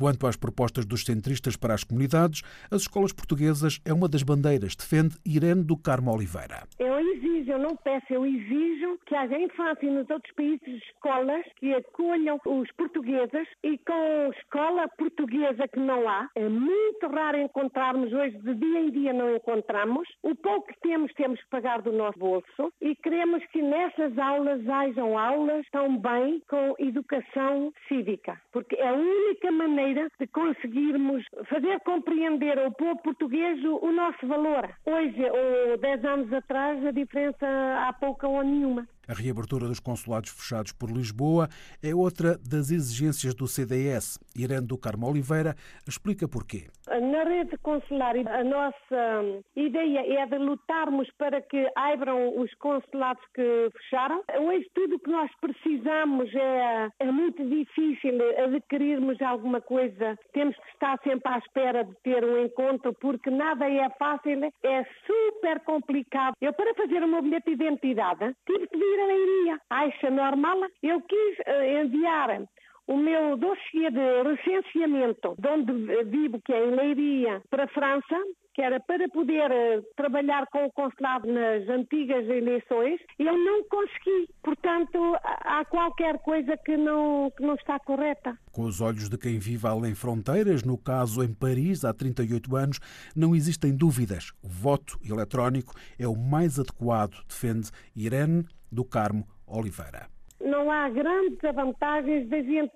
Quanto 0.02 0.26
às 0.26 0.34
propostas 0.34 0.84
dos 0.84 1.04
centristas 1.04 1.56
para 1.56 1.74
as 1.74 1.84
comunidades, 1.84 2.42
as 2.72 2.82
escolas 2.82 3.12
portuguesas 3.12 3.80
é 3.84 3.92
uma 3.92 4.08
das 4.08 4.24
bandeiras, 4.24 4.74
defende 4.74 5.14
Irene 5.24 5.62
do 5.62 5.76
Carmo 5.76 6.12
Oliveira. 6.12 6.64
Eu 6.76 6.98
exijo, 6.98 7.52
eu 7.52 7.58
não 7.60 7.76
peço, 7.76 8.06
eu 8.10 8.26
exijo 8.26 8.98
que 9.06 9.14
haja 9.14 9.38
infância 9.38 9.88
nos 9.88 10.10
outros 10.10 10.34
países 10.34 10.82
escolas 10.88 11.44
que 11.54 11.72
acolham 11.72 12.40
os 12.44 12.68
portugueses 12.72 13.46
e 13.62 13.78
com 13.78 14.32
escola 14.36 14.88
portuguesa 14.98 15.68
que 15.68 15.78
não 15.78 16.08
há. 16.08 16.28
É 16.34 16.48
muito 16.48 17.06
raro 17.06 17.38
encontrarmos 17.38 18.12
hoje, 18.12 18.36
de 18.38 18.54
dia 18.54 18.80
em 18.80 18.90
dia 18.90 19.12
não 19.12 19.36
encontramos. 19.36 20.08
O 20.24 20.34
pouco 20.34 20.66
que 20.66 20.80
temos, 20.80 21.12
temos 21.14 21.40
que 21.40 21.48
pagar 21.48 21.80
do 21.80 21.92
nosso 21.92 22.18
bolso 22.18 22.72
e 22.80 22.96
queremos 22.96 23.44
que 23.52 23.62
nessas 23.62 24.18
aulas 24.18 24.68
hajam 24.68 25.16
aulas 25.16 25.64
também 25.70 26.42
com 26.48 26.74
educação 26.80 27.72
cívica, 27.86 28.40
porque 28.50 28.74
é 28.74 28.88
a 28.88 28.94
única 28.94 29.52
maneira 29.52 29.91
maneira 29.92 30.10
de 30.18 30.26
conseguirmos 30.28 31.24
fazer 31.48 31.80
compreender 31.80 32.58
ao 32.58 32.72
povo 32.72 33.00
português 33.02 33.62
o, 33.64 33.92
nosso 33.92 34.26
valor. 34.26 34.68
Hoje, 34.86 35.22
ou 35.22 35.78
dez 35.78 36.04
anos 36.04 36.32
atrás, 36.32 36.84
a 36.86 36.90
diferença 36.90 37.46
há 37.46 37.92
pouca 37.92 38.26
ou 38.26 38.42
nenhuma. 38.42 38.86
A 39.08 39.14
reabertura 39.14 39.66
dos 39.66 39.80
consulados 39.80 40.30
fechados 40.30 40.72
por 40.72 40.88
Lisboa 40.88 41.48
é 41.82 41.92
outra 41.92 42.38
das 42.38 42.70
exigências 42.70 43.34
do 43.34 43.48
CDS. 43.48 44.18
Irene 44.36 44.66
do 44.66 44.78
Carmo 44.78 45.08
Oliveira 45.08 45.56
explica 45.88 46.28
porquê. 46.28 46.68
Na 46.86 47.24
rede 47.24 47.56
consular, 47.58 48.14
a 48.16 48.44
nossa 48.44 49.42
ideia 49.56 50.20
é 50.20 50.26
de 50.26 50.38
lutarmos 50.38 51.10
para 51.18 51.40
que 51.40 51.66
abram 51.74 52.38
os 52.38 52.52
consulados 52.54 53.22
que 53.34 53.70
fecharam. 53.72 54.22
Hoje 54.38 54.70
tudo 54.74 54.96
o 54.96 54.98
que 55.00 55.10
nós 55.10 55.30
precisamos 55.40 56.32
é, 56.34 56.88
é 57.00 57.10
muito 57.10 57.44
difícil 57.44 58.18
adquirirmos 58.44 59.20
alguma 59.20 59.60
coisa. 59.60 60.16
Temos 60.32 60.56
que 60.56 60.68
estar 60.74 60.98
sempre 61.02 61.32
à 61.32 61.38
espera 61.38 61.84
de 61.84 61.94
ter 62.04 62.24
um 62.24 62.44
encontro 62.44 62.94
porque 63.00 63.30
nada 63.30 63.68
é 63.68 63.88
fácil, 63.98 64.44
é 64.62 64.86
super 65.06 65.60
complicado. 65.64 66.36
Eu 66.40 66.52
para 66.52 66.74
fazer 66.74 67.02
uma 67.02 67.20
bilhete 67.20 67.56
de 67.56 67.64
identidade 67.64 68.34
tive 68.46 68.68
que 68.68 68.91
ir 68.92 69.00
a 69.00 69.06
Leiria. 69.06 69.58
Acha 69.70 70.10
normal? 70.10 70.58
Eu 70.82 71.00
quis 71.02 71.38
uh, 71.38 71.84
enviar 71.84 72.42
o 72.86 72.96
meu 72.96 73.36
dossiê 73.36 73.90
de 73.90 74.22
recenseamento, 74.22 75.34
de 75.38 75.48
onde 75.48 76.04
vivo, 76.04 76.40
que 76.44 76.52
é 76.52 76.66
em 76.66 76.74
Leiria, 76.74 77.42
para 77.48 77.64
a 77.64 77.68
França, 77.68 78.16
que 78.54 78.60
era 78.60 78.78
para 78.80 79.08
poder 79.08 79.50
uh, 79.50 79.82
trabalhar 79.96 80.46
com 80.48 80.66
o 80.66 80.72
consulado 80.72 81.26
nas 81.26 81.66
antigas 81.68 82.28
eleições, 82.28 83.00
eu 83.18 83.36
não 83.36 83.64
consegui. 83.64 84.28
Portanto, 84.42 84.98
há 85.22 85.64
qualquer 85.64 86.18
coisa 86.18 86.56
que 86.58 86.76
não, 86.76 87.30
que 87.36 87.42
não 87.42 87.54
está 87.54 87.78
correta. 87.80 88.36
Com 88.50 88.64
os 88.64 88.80
olhos 88.80 89.08
de 89.08 89.16
quem 89.16 89.38
vive 89.38 89.66
além 89.66 89.94
fronteiras, 89.94 90.62
no 90.62 90.76
caso 90.76 91.22
em 91.22 91.32
Paris, 91.32 91.84
há 91.84 91.94
38 91.94 92.54
anos, 92.54 92.78
não 93.16 93.34
existem 93.34 93.74
dúvidas. 93.74 94.32
O 94.42 94.48
voto 94.48 94.98
eletrónico 95.02 95.74
é 95.98 96.06
o 96.06 96.16
mais 96.16 96.58
adequado, 96.58 97.22
defende 97.26 97.70
Irene 97.96 98.44
do 98.72 98.84
Carmo 98.84 99.24
Oliveira. 99.46 100.08
Não 100.40 100.70
há 100.70 100.88
grandes 100.88 101.38
vantagens 101.54 102.28
de 102.28 102.42
gente 102.42 102.72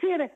ser 0.00 0.30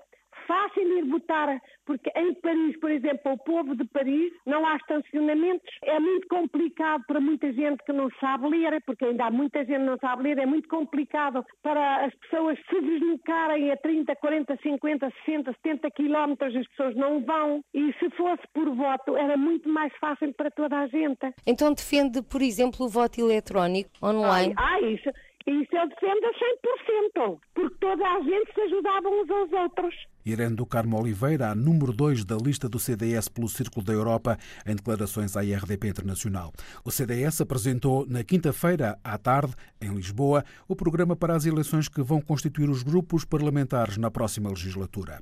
fácil 0.51 0.99
ir 0.99 1.05
votar, 1.05 1.61
porque 1.87 2.11
em 2.17 2.35
Paris, 2.35 2.77
por 2.81 2.91
exemplo, 2.91 3.33
o 3.33 3.39
povo 3.39 3.77
de 3.77 3.85
Paris, 3.85 4.33
não 4.45 4.67
há 4.67 4.75
estacionamentos. 4.75 5.63
É 5.85 6.01
muito 6.01 6.27
complicado 6.27 7.05
para 7.07 7.21
muita 7.21 7.53
gente 7.53 7.85
que 7.85 7.93
não 7.93 8.09
sabe 8.19 8.49
ler, 8.49 8.83
porque 8.85 9.05
ainda 9.05 9.27
há 9.27 9.31
muita 9.31 9.61
gente 9.61 9.79
que 9.79 9.85
não 9.85 9.97
sabe 9.99 10.25
ler, 10.25 10.39
é 10.39 10.47
muito 10.47 10.69
complicado 10.69 11.45
para 11.63 12.07
as 12.07 12.15
pessoas 12.17 12.59
se 12.69 12.81
deslocarem 12.81 13.71
a 13.71 13.77
30, 13.77 14.17
40, 14.17 14.59
50, 14.61 15.13
60, 15.25 15.53
70 15.53 15.91
quilómetros, 15.93 16.57
as 16.57 16.67
pessoas 16.69 16.97
não 16.97 17.25
vão. 17.25 17.63
E 17.73 17.93
se 18.01 18.11
fosse 18.11 18.43
por 18.53 18.75
voto, 18.75 19.17
era 19.17 19.37
muito 19.37 19.69
mais 19.69 19.93
fácil 19.99 20.35
para 20.35 20.51
toda 20.51 20.81
a 20.81 20.87
gente. 20.89 21.33
Então 21.47 21.73
defende, 21.73 22.23
por 22.23 22.43
exemplo, 22.43 22.87
o 22.87 22.89
voto 22.89 23.21
eletrónico 23.21 23.91
online? 24.03 24.53
Ah, 24.57 24.81
isso. 24.81 25.11
Isso 25.47 25.75
eu 25.75 25.89
defendo 25.89 26.25
a 26.25 27.21
100%, 27.23 27.41
porque 27.55 27.77
toda 27.81 28.07
a 28.07 28.21
gente 28.21 28.53
se 28.53 28.61
ajudava 28.61 29.09
uns 29.09 29.31
aos 29.31 29.53
outros. 29.53 29.95
Irene 30.25 30.55
do 30.55 30.67
Carmo 30.67 30.99
Oliveira, 30.99 31.51
a 31.51 31.55
número 31.55 31.93
2 31.93 32.25
da 32.25 32.37
lista 32.37 32.69
do 32.69 32.79
CDS 32.79 33.29
pelo 33.29 33.49
Círculo 33.49 33.85
da 33.85 33.93
Europa, 33.93 34.39
em 34.67 34.77
declarações 34.77 35.37
à 35.37 35.45
IRDP 35.45 35.89
Internacional. 35.89 36.53
O 36.85 36.91
CDS 36.91 37.41
apresentou 37.41 38.07
na 38.07 38.23
quinta-feira, 38.23 38.99
à 39.03 39.19
tarde, 39.19 39.55
em 39.81 39.93
Lisboa, 39.95 40.45
o 40.69 40.77
programa 40.77 41.17
para 41.17 41.35
as 41.35 41.47
eleições 41.47 41.89
que 41.89 42.03
vão 42.03 42.21
constituir 42.21 42.69
os 42.69 42.83
grupos 42.83 43.25
parlamentares 43.25 43.97
na 43.97 44.11
próxima 44.11 44.51
legislatura. 44.51 45.21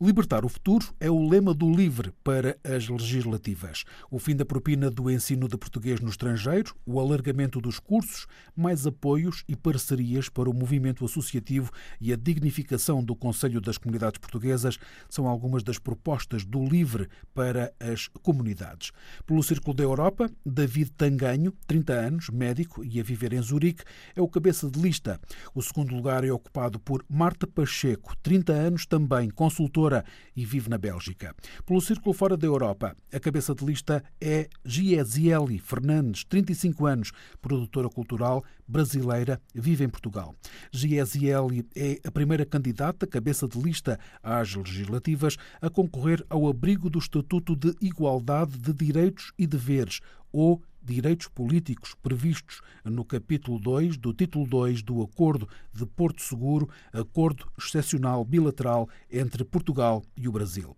Libertar 0.00 0.44
o 0.44 0.48
futuro 0.48 0.86
é 0.98 1.10
o 1.10 1.28
lema 1.28 1.52
do 1.52 1.70
LIVRE 1.70 2.12
para 2.24 2.58
as 2.64 2.88
legislativas. 2.88 3.84
O 4.10 4.18
fim 4.18 4.34
da 4.34 4.44
propina 4.44 4.90
do 4.90 5.10
ensino 5.10 5.48
de 5.48 5.56
português 5.56 6.00
no 6.00 6.08
estrangeiro, 6.08 6.74
o 6.86 6.98
alargamento 6.98 7.60
dos 7.60 7.78
cursos, 7.78 8.26
mais 8.56 8.86
apoios 8.86 9.44
e 9.46 9.54
parcerias 9.54 10.28
para 10.28 10.48
o 10.48 10.54
movimento 10.54 11.04
associativo 11.04 11.70
e 12.00 12.12
a 12.12 12.16
dignificação 12.16 13.02
do 13.04 13.14
Conselho 13.14 13.60
das 13.60 13.78
Comunidades 13.78 14.18
Portuguesas 14.18 14.30
portuguesas 14.40 14.78
são 15.08 15.26
algumas 15.26 15.62
das 15.62 15.78
propostas 15.78 16.44
do 16.44 16.64
LIVRE 16.64 17.08
para 17.34 17.72
as 17.78 18.08
comunidades. 18.22 18.90
Pelo 19.26 19.42
Círculo 19.42 19.76
da 19.76 19.82
Europa, 19.82 20.30
David 20.44 20.92
Tanganho, 20.92 21.52
30 21.66 21.92
anos, 21.92 22.28
médico 22.30 22.82
e 22.82 22.98
a 22.98 23.02
viver 23.02 23.32
em 23.32 23.42
Zurique, 23.42 23.84
é 24.16 24.22
o 24.22 24.28
cabeça 24.28 24.70
de 24.70 24.80
lista. 24.80 25.20
O 25.54 25.62
segundo 25.62 25.94
lugar 25.94 26.24
é 26.24 26.32
ocupado 26.32 26.80
por 26.80 27.04
Marta 27.08 27.46
Pacheco, 27.46 28.16
30 28.22 28.52
anos, 28.52 28.86
também 28.86 29.28
consultora 29.28 30.04
e 30.34 30.44
vive 30.44 30.70
na 30.70 30.78
Bélgica. 30.78 31.34
Pelo 31.66 31.80
Círculo 31.80 32.14
Fora 32.14 32.36
da 32.36 32.46
Europa, 32.46 32.96
a 33.12 33.20
cabeça 33.20 33.54
de 33.54 33.64
lista 33.64 34.02
é 34.20 34.48
Giesieli 34.64 35.58
Fernandes, 35.58 36.24
35 36.24 36.86
anos, 36.86 37.12
produtora 37.40 37.88
cultural 37.88 38.42
brasileira, 38.66 39.40
vive 39.54 39.84
em 39.84 39.88
Portugal. 39.88 40.34
Giesieli 40.72 41.66
é 41.74 41.98
a 42.04 42.10
primeira 42.10 42.46
candidata, 42.46 43.06
cabeça 43.06 43.48
de 43.48 43.60
lista 43.60 43.98
às 44.22 44.54
legislativas 44.54 45.36
a 45.60 45.70
concorrer 45.70 46.24
ao 46.28 46.48
abrigo 46.48 46.90
do 46.90 46.98
Estatuto 46.98 47.56
de 47.56 47.74
Igualdade 47.80 48.58
de 48.58 48.72
Direitos 48.72 49.32
e 49.38 49.46
Deveres, 49.46 50.00
ou 50.32 50.62
direitos 50.82 51.28
políticos 51.28 51.94
previstos 52.02 52.60
no 52.84 53.04
capítulo 53.04 53.58
2 53.58 53.96
do 53.96 54.12
título 54.12 54.46
2 54.46 54.82
do 54.82 55.02
Acordo 55.02 55.48
de 55.72 55.86
Porto 55.86 56.22
Seguro, 56.22 56.68
acordo 56.92 57.46
excepcional 57.58 58.24
bilateral 58.24 58.88
entre 59.10 59.44
Portugal 59.44 60.02
e 60.16 60.28
o 60.28 60.32
Brasil. 60.32 60.76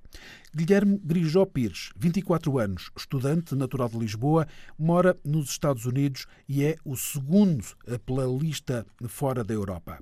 Guilherme 0.55 1.01
Grijó 1.03 1.47
Pires, 1.47 1.91
24 1.97 2.59
anos, 2.59 2.91
estudante 2.97 3.55
natural 3.55 3.89
de 3.89 3.99
Lisboa, 3.99 4.47
mora 4.79 5.17
nos 5.25 5.49
Estados 5.49 5.87
Unidos 5.87 6.27
e 6.47 6.63
é 6.63 6.77
o 6.85 6.95
segundo 6.95 7.65
pela 8.05 8.27
lista 8.27 8.87
fora 9.09 9.43
da 9.43 9.55
Europa. 9.55 9.99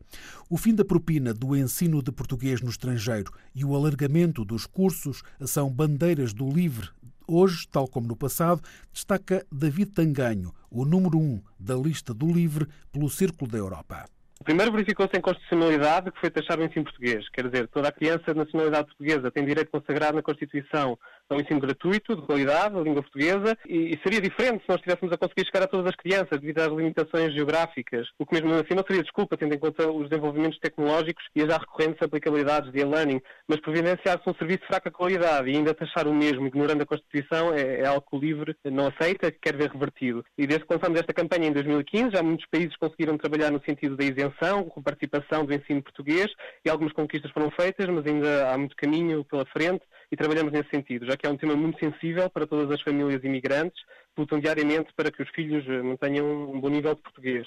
O 0.48 0.56
fim 0.56 0.74
da 0.74 0.84
propina 0.84 1.32
do 1.32 1.56
ensino 1.56 2.02
de 2.02 2.10
português 2.10 2.60
no 2.60 2.70
estrangeiro 2.70 3.32
e 3.54 3.64
o 3.64 3.76
alargamento 3.76 4.44
dos 4.44 4.66
cursos 4.66 5.22
são 5.40 5.70
bandeiras 5.70 6.32
do 6.32 6.50
livre 6.50 6.88
Hoje, 7.32 7.64
tal 7.70 7.86
como 7.86 8.08
no 8.08 8.16
passado, 8.16 8.60
destaca 8.92 9.46
David 9.52 9.92
Tanganho, 9.92 10.52
o 10.68 10.84
número 10.84 11.16
um 11.16 11.40
da 11.60 11.76
lista 11.76 12.12
do 12.12 12.26
LIVRE 12.26 12.66
pelo 12.90 13.08
Círculo 13.08 13.48
da 13.48 13.56
Europa. 13.56 14.04
Primeiro 14.42 14.72
verificou-se 14.72 15.14
a 15.14 15.18
inconstitucionalidade 15.20 16.10
que 16.10 16.18
foi 16.18 16.28
taxado 16.28 16.60
o 16.60 16.64
ensino 16.64 16.86
português. 16.86 17.28
Quer 17.28 17.48
dizer, 17.48 17.68
toda 17.68 17.86
a 17.86 17.92
criança 17.92 18.32
de 18.32 18.34
nacionalidade 18.34 18.88
portuguesa 18.88 19.30
tem 19.30 19.44
direito 19.44 19.70
consagrado 19.70 20.16
na 20.16 20.22
Constituição 20.24 20.98
a 21.30 21.36
um 21.36 21.40
ensino 21.40 21.60
gratuito, 21.60 22.16
de 22.16 22.22
qualidade, 22.22 22.74
da 22.74 22.80
língua 22.80 23.02
portuguesa, 23.02 23.56
e, 23.66 23.94
e, 23.94 24.00
seria 24.02 24.20
diferente 24.20 24.62
se 24.62 24.68
nós 24.68 24.78
estivéssemos 24.78 25.12
a 25.12 25.16
conseguir 25.16 25.46
chegar 25.46 25.62
a 25.64 25.68
todas 25.68 25.86
as 25.86 25.96
crianças 25.96 26.40
devido 26.40 26.58
às 26.58 26.68
limitações 26.68 27.32
geográficas, 27.32 28.08
o 28.18 28.26
que 28.26 28.34
mesmo 28.34 28.52
assim 28.54 28.74
não 28.74 28.84
seria 28.86 29.02
desculpa, 29.02 29.36
tendo 29.36 29.54
em 29.54 29.58
conta 29.58 29.90
os 29.90 30.08
desenvolvimentos 30.08 30.58
tecnológicos 30.58 31.24
e 31.34 31.42
as 31.42 31.48
já 31.48 31.58
recorrentes 31.58 32.02
aplicabilidades 32.02 32.72
de 32.72 32.80
e-learning, 32.80 33.20
mas 33.48 33.60
providenciar-se 33.60 34.28
um 34.28 34.34
serviço 34.34 34.60
de 34.60 34.66
fraca 34.66 34.90
qualidade 34.90 35.48
e 35.48 35.56
ainda 35.56 35.74
taxar 35.74 36.06
o 36.08 36.14
mesmo, 36.14 36.46
ignorando 36.46 36.82
a 36.82 36.86
Constituição, 36.86 37.54
é, 37.54 37.80
é 37.80 37.86
algo 37.86 38.04
que 38.08 38.16
o 38.16 38.18
LIVRE 38.18 38.56
não 38.64 38.88
aceita, 38.88 39.30
que 39.30 39.38
quer 39.38 39.56
ver 39.56 39.70
revertido. 39.70 40.24
E 40.36 40.46
desde 40.46 40.66
que 40.66 40.74
lançamos 40.74 40.98
esta 40.98 41.12
campanha 41.12 41.48
em 41.48 41.52
2015, 41.52 42.10
já 42.12 42.22
muitos 42.22 42.46
países 42.46 42.76
conseguiram 42.76 43.16
trabalhar 43.16 43.50
no 43.50 43.62
sentido 43.64 43.96
da 43.96 44.04
isenção, 44.04 44.64
com 44.64 44.82
participação 44.82 45.44
do 45.44 45.54
ensino 45.54 45.82
português, 45.82 46.26
e 46.64 46.70
algumas 46.70 46.92
conquistas 46.92 47.30
foram 47.30 47.50
feitas, 47.52 47.86
mas 47.88 48.04
ainda 48.06 48.50
há 48.50 48.58
muito 48.58 48.76
caminho 48.76 49.24
pela 49.24 49.44
frente 49.46 49.82
e 50.10 50.16
trabalhamos 50.16 50.52
nesse 50.52 50.68
sentido, 50.70 51.06
já 51.06 51.16
que 51.16 51.26
é 51.26 51.30
um 51.30 51.36
tema 51.36 51.54
muito 51.54 51.78
sensível 51.78 52.28
para 52.28 52.46
todas 52.46 52.70
as 52.70 52.82
famílias 52.82 53.22
imigrantes, 53.22 53.80
lutam 54.16 54.40
diariamente 54.40 54.92
para 54.94 55.10
que 55.10 55.22
os 55.22 55.30
filhos 55.30 55.64
eh, 55.68 55.82
mantenham 55.82 56.50
um 56.50 56.60
bom 56.60 56.68
nível 56.68 56.94
de 56.94 57.02
português. 57.02 57.46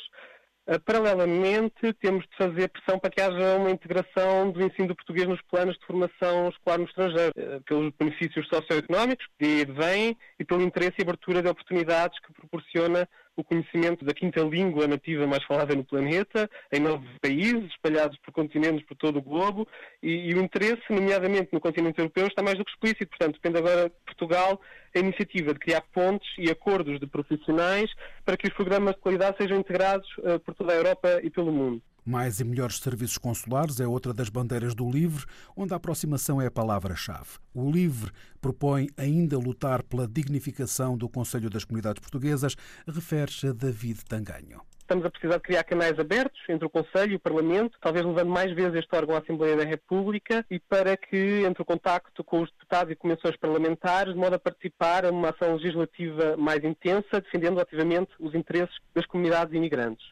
Uh, 0.65 0.79
paralelamente, 0.85 1.91
temos 1.99 2.23
de 2.23 2.37
fazer 2.37 2.69
pressão 2.69 2.97
para 2.97 3.09
que 3.09 3.19
haja 3.19 3.57
uma 3.57 3.69
integração 3.69 4.49
do 4.49 4.63
ensino 4.63 4.87
do 4.87 4.95
português 4.95 5.27
nos 5.27 5.41
planos 5.41 5.77
de 5.77 5.85
formação 5.85 6.47
escolar 6.47 6.77
no 6.77 6.85
estrangeiro, 6.85 7.33
uh, 7.37 7.61
pelos 7.63 7.91
benefícios 7.99 8.47
socioeconómicos 8.47 9.27
que 9.37 9.65
vêm 9.65 10.17
e 10.39 10.45
pelo 10.45 10.61
interesse 10.61 10.95
e 10.99 11.01
abertura 11.01 11.41
de 11.41 11.49
oportunidades 11.49 12.17
que 12.21 12.31
proporciona 12.31 13.05
o 13.35 13.43
conhecimento 13.43 14.05
da 14.05 14.13
quinta 14.13 14.41
língua 14.41 14.87
nativa 14.87 15.25
mais 15.25 15.43
falada 15.43 15.75
no 15.75 15.83
planeta, 15.83 16.49
em 16.71 16.79
nove 16.79 17.05
países, 17.21 17.65
espalhados 17.71 18.17
por 18.19 18.31
continentes 18.31 18.85
por 18.85 18.95
todo 18.95 19.17
o 19.17 19.21
globo, 19.21 19.67
e, 20.01 20.29
e, 20.29 20.33
o 20.33 20.39
interesse, 20.39 20.81
nomeadamente 20.89 21.49
no 21.51 21.59
continente 21.59 21.99
europeu, 21.99 22.27
está 22.27 22.43
mais 22.43 22.57
do 22.57 22.65
que 22.65 22.71
explícito. 22.71 23.07
Portanto, 23.07 23.33
depende 23.33 23.57
agora 23.57 23.89
de 23.89 23.95
Portugal 24.05 24.61
a 24.95 24.99
iniciativa 24.99 25.53
de 25.53 25.59
criar 25.59 25.81
pontes 25.93 26.29
e 26.37 26.49
acordos 26.49 26.99
de 26.99 27.07
profissionais 27.07 27.89
para 28.23 28.37
que 28.37 28.47
os 28.47 28.53
programas 28.53 28.95
de 28.95 29.01
qualidade 29.01 29.37
sejam 29.37 29.57
integrados 29.57 30.07
uh, 30.19 30.39
por 30.39 30.53
toda 30.53 30.73
a 30.73 30.75
Europa 30.75 31.19
e 31.23 31.29
pelo 31.29 31.51
mundo. 31.51 31.81
Mais 32.05 32.41
e 32.41 32.43
melhores 32.43 32.79
serviços 32.79 33.17
consulares 33.17 33.79
é 33.79 33.87
outra 33.87 34.13
das 34.13 34.27
bandeiras 34.27 34.75
do 34.75 34.89
LIVRE, 34.89 35.23
onde 35.55 35.73
a 35.73 35.77
aproximação 35.77 36.41
é 36.41 36.47
a 36.47 36.51
palavra-chave. 36.51 37.39
O 37.53 37.71
LIVRE 37.71 38.11
propõe 38.41 38.89
ainda 38.97 39.37
lutar 39.37 39.81
pela 39.83 40.05
dignificação 40.05 40.97
do 40.97 41.07
Conselho 41.07 41.49
das 41.49 41.63
Comunidades 41.63 42.01
Portuguesas, 42.01 42.55
refere-se 42.85 43.47
a 43.47 43.53
David 43.53 44.03
Tanganho. 44.03 44.61
Estamos 44.83 45.05
a 45.05 45.09
precisar 45.09 45.37
de 45.37 45.43
criar 45.43 45.63
canais 45.63 45.97
abertos 45.97 46.41
entre 46.49 46.65
o 46.67 46.69
Conselho 46.69 47.13
e 47.13 47.15
o 47.15 47.19
Parlamento, 47.19 47.77
talvez 47.79 48.05
levando 48.05 48.27
mais 48.27 48.53
vezes 48.53 48.75
este 48.75 48.93
órgão 48.93 49.15
à 49.15 49.19
Assembleia 49.19 49.55
da 49.55 49.63
República 49.63 50.45
e 50.51 50.59
para 50.59 50.97
que 50.97 51.45
entre 51.47 51.61
o 51.61 51.65
contacto 51.65 52.21
com 52.21 52.41
os 52.41 52.51
deputados 52.51 52.91
e 52.91 52.95
comissões 52.97 53.37
parlamentares, 53.37 54.13
de 54.13 54.19
modo 54.19 54.35
a 54.35 54.39
participar 54.39 55.03
numa 55.05 55.29
ação 55.29 55.55
legislativa 55.55 56.35
mais 56.35 56.61
intensa, 56.65 57.21
defendendo 57.21 57.61
ativamente 57.61 58.11
os 58.19 58.35
interesses 58.35 58.75
das 58.93 59.05
comunidades 59.05 59.53
imigrantes. 59.55 60.05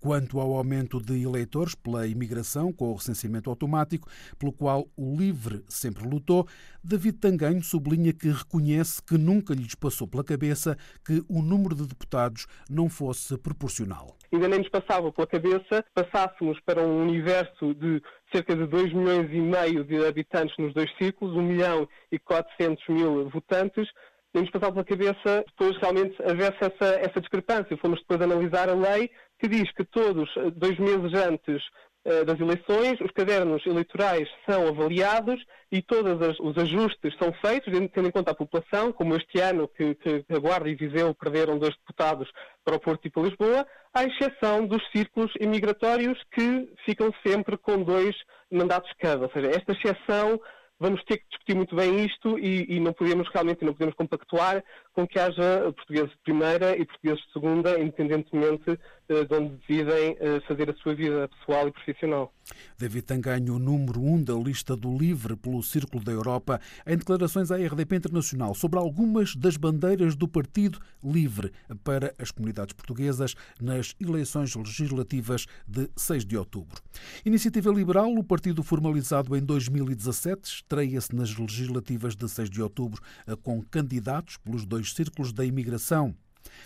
Quanto 0.00 0.38
ao 0.38 0.54
aumento 0.54 1.00
de 1.00 1.22
eleitores 1.22 1.74
pela 1.74 2.06
imigração 2.06 2.72
com 2.72 2.90
o 2.90 2.94
recenseamento 2.94 3.50
automático, 3.50 4.08
pelo 4.38 4.52
qual 4.52 4.86
o 4.96 5.16
LIVRE 5.16 5.64
sempre 5.68 6.06
lutou, 6.06 6.46
David 6.82 7.18
Tanganho 7.18 7.62
sublinha 7.62 8.12
que 8.12 8.28
reconhece 8.28 9.02
que 9.02 9.18
nunca 9.18 9.54
lhes 9.54 9.74
passou 9.74 10.06
pela 10.06 10.22
cabeça 10.22 10.76
que 11.04 11.24
o 11.28 11.42
número 11.42 11.74
de 11.74 11.86
deputados 11.86 12.46
não 12.70 12.88
fosse 12.88 13.36
proporcional. 13.38 14.16
Ainda 14.32 14.48
nem 14.48 14.58
nos 14.58 14.68
passava 14.68 15.12
pela 15.12 15.26
cabeça 15.26 15.84
passássemos 15.94 16.58
para 16.60 16.82
um 16.82 17.02
universo 17.02 17.74
de 17.74 18.02
cerca 18.32 18.54
de 18.54 18.66
2 18.66 18.92
milhões 18.92 19.30
e 19.32 19.40
meio 19.40 19.84
de 19.84 20.04
habitantes 20.04 20.56
nos 20.58 20.74
dois 20.74 20.90
círculos, 20.98 21.36
1 21.36 21.42
milhão 21.42 21.88
e 22.10 22.18
400 22.18 22.84
mil 22.88 23.28
votantes, 23.30 23.88
temos 24.36 24.50
passado 24.50 24.74
pela 24.74 24.84
cabeça 24.84 25.44
depois 25.46 25.78
realmente 25.78 26.14
haver 26.22 26.54
essa, 26.60 26.86
essa 27.00 27.20
discrepância. 27.20 27.76
Fomos 27.78 28.00
depois 28.00 28.20
analisar 28.20 28.68
a 28.68 28.74
lei 28.74 29.10
que 29.38 29.48
diz 29.48 29.72
que 29.72 29.82
todos, 29.82 30.28
eh, 30.36 30.50
dois 30.50 30.78
meses 30.78 31.14
antes 31.14 31.62
uh, 32.04 32.22
das 32.22 32.38
eleições, 32.38 33.00
os 33.00 33.10
cadernos 33.12 33.64
eleitorais 33.64 34.28
são 34.46 34.68
avaliados 34.68 35.42
e 35.72 35.80
todos 35.80 36.38
os 36.38 36.58
ajustes 36.58 37.16
são 37.18 37.32
feitos, 37.40 37.72
tendo 37.94 38.08
em 38.08 38.10
conta 38.10 38.32
a 38.32 38.34
população, 38.34 38.92
como 38.92 39.16
este 39.16 39.40
ano 39.40 39.68
que, 39.68 39.94
que 39.94 40.24
a 40.28 40.38
Guarda 40.38 40.68
e 40.68 40.74
Viseu 40.74 41.14
perderam 41.14 41.58
dois 41.58 41.74
deputados 41.76 42.30
para 42.62 42.76
o 42.76 42.80
Porto 42.80 43.06
e 43.06 43.10
para 43.10 43.22
Lisboa, 43.22 43.66
à 43.94 44.04
exceção 44.04 44.66
dos 44.66 44.82
círculos 44.94 45.32
imigratórios 45.40 46.18
que 46.32 46.68
ficam 46.84 47.10
sempre 47.26 47.56
com 47.56 47.82
dois 47.82 48.14
mandatos 48.52 48.92
cada. 48.98 49.24
Ou 49.24 49.32
seja, 49.32 49.48
esta 49.48 49.72
exceção 49.72 50.38
vamos 50.78 51.02
ter 51.04 51.18
que 51.18 51.28
discutir 51.28 51.54
muito 51.54 51.74
bem 51.74 52.04
isto 52.04 52.38
e, 52.38 52.76
e, 52.76 52.80
não 52.80 52.92
podemos 52.92 53.28
realmente 53.32 53.64
não 53.64 53.72
podemos 53.72 53.94
compactuar 53.94 54.62
com 54.92 55.06
que 55.06 55.18
haja 55.18 55.72
portugueses 55.74 56.10
de 56.10 56.18
primeira 56.18 56.76
e 56.76 56.84
portugueses 56.84 57.24
de 57.24 57.32
segunda, 57.32 57.80
independentemente 57.80 58.78
de 59.08 59.34
onde 59.34 59.56
decidem 59.56 60.12
uh, 60.12 60.40
fazer 60.46 60.70
a 60.70 60.74
sua 60.74 60.94
vida 60.94 61.28
pessoal 61.28 61.68
e 61.68 61.72
profissional. 61.72 62.32
David 62.78 63.02
Tanganho, 63.02 63.58
número 63.58 64.00
um 64.00 64.22
da 64.22 64.34
lista 64.34 64.76
do 64.76 64.96
LIVRE 64.96 65.36
pelo 65.36 65.62
Círculo 65.62 66.02
da 66.02 66.12
Europa, 66.12 66.60
em 66.86 66.96
declarações 66.96 67.50
à 67.50 67.56
RDP 67.56 67.96
Internacional 67.96 68.54
sobre 68.54 68.78
algumas 68.78 69.34
das 69.34 69.56
bandeiras 69.56 70.14
do 70.14 70.28
Partido 70.28 70.78
Livre 71.02 71.52
para 71.82 72.14
as 72.18 72.30
comunidades 72.30 72.74
portuguesas 72.74 73.34
nas 73.60 73.94
eleições 74.00 74.54
legislativas 74.54 75.46
de 75.66 75.88
6 75.96 76.24
de 76.24 76.36
outubro. 76.36 76.80
Iniciativa 77.24 77.70
Liberal, 77.70 78.12
o 78.12 78.24
partido 78.24 78.62
formalizado 78.62 79.36
em 79.36 79.40
2017, 79.42 80.44
estreia-se 80.44 81.14
nas 81.14 81.36
legislativas 81.36 82.14
de 82.14 82.28
6 82.28 82.50
de 82.50 82.62
outubro 82.62 83.00
com 83.42 83.62
candidatos 83.62 84.36
pelos 84.36 84.64
dois 84.64 84.92
círculos 84.92 85.32
da 85.32 85.44
imigração. 85.44 86.14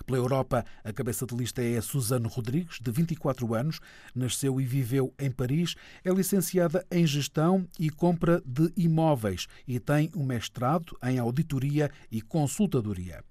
Pela 0.06 0.18
Europa, 0.18 0.64
a 0.84 0.92
cabeça 0.92 1.26
de 1.26 1.34
lista 1.34 1.62
é 1.62 1.80
Suzano 1.80 2.28
Rodrigues, 2.28 2.78
de 2.80 2.90
24 2.90 3.54
anos, 3.54 3.80
nasceu 4.14 4.60
e 4.60 4.64
viveu 4.64 5.12
em 5.18 5.30
Paris, 5.30 5.74
é 6.04 6.10
licenciada 6.10 6.84
em 6.90 7.06
Gestão 7.06 7.66
e 7.78 7.90
Compra 7.90 8.42
de 8.44 8.72
Imóveis 8.76 9.46
e 9.66 9.78
tem 9.78 10.10
um 10.16 10.24
mestrado 10.24 10.96
em 11.02 11.18
Auditoria 11.18 11.90
e 12.10 12.20
Consultadoria. 12.20 13.24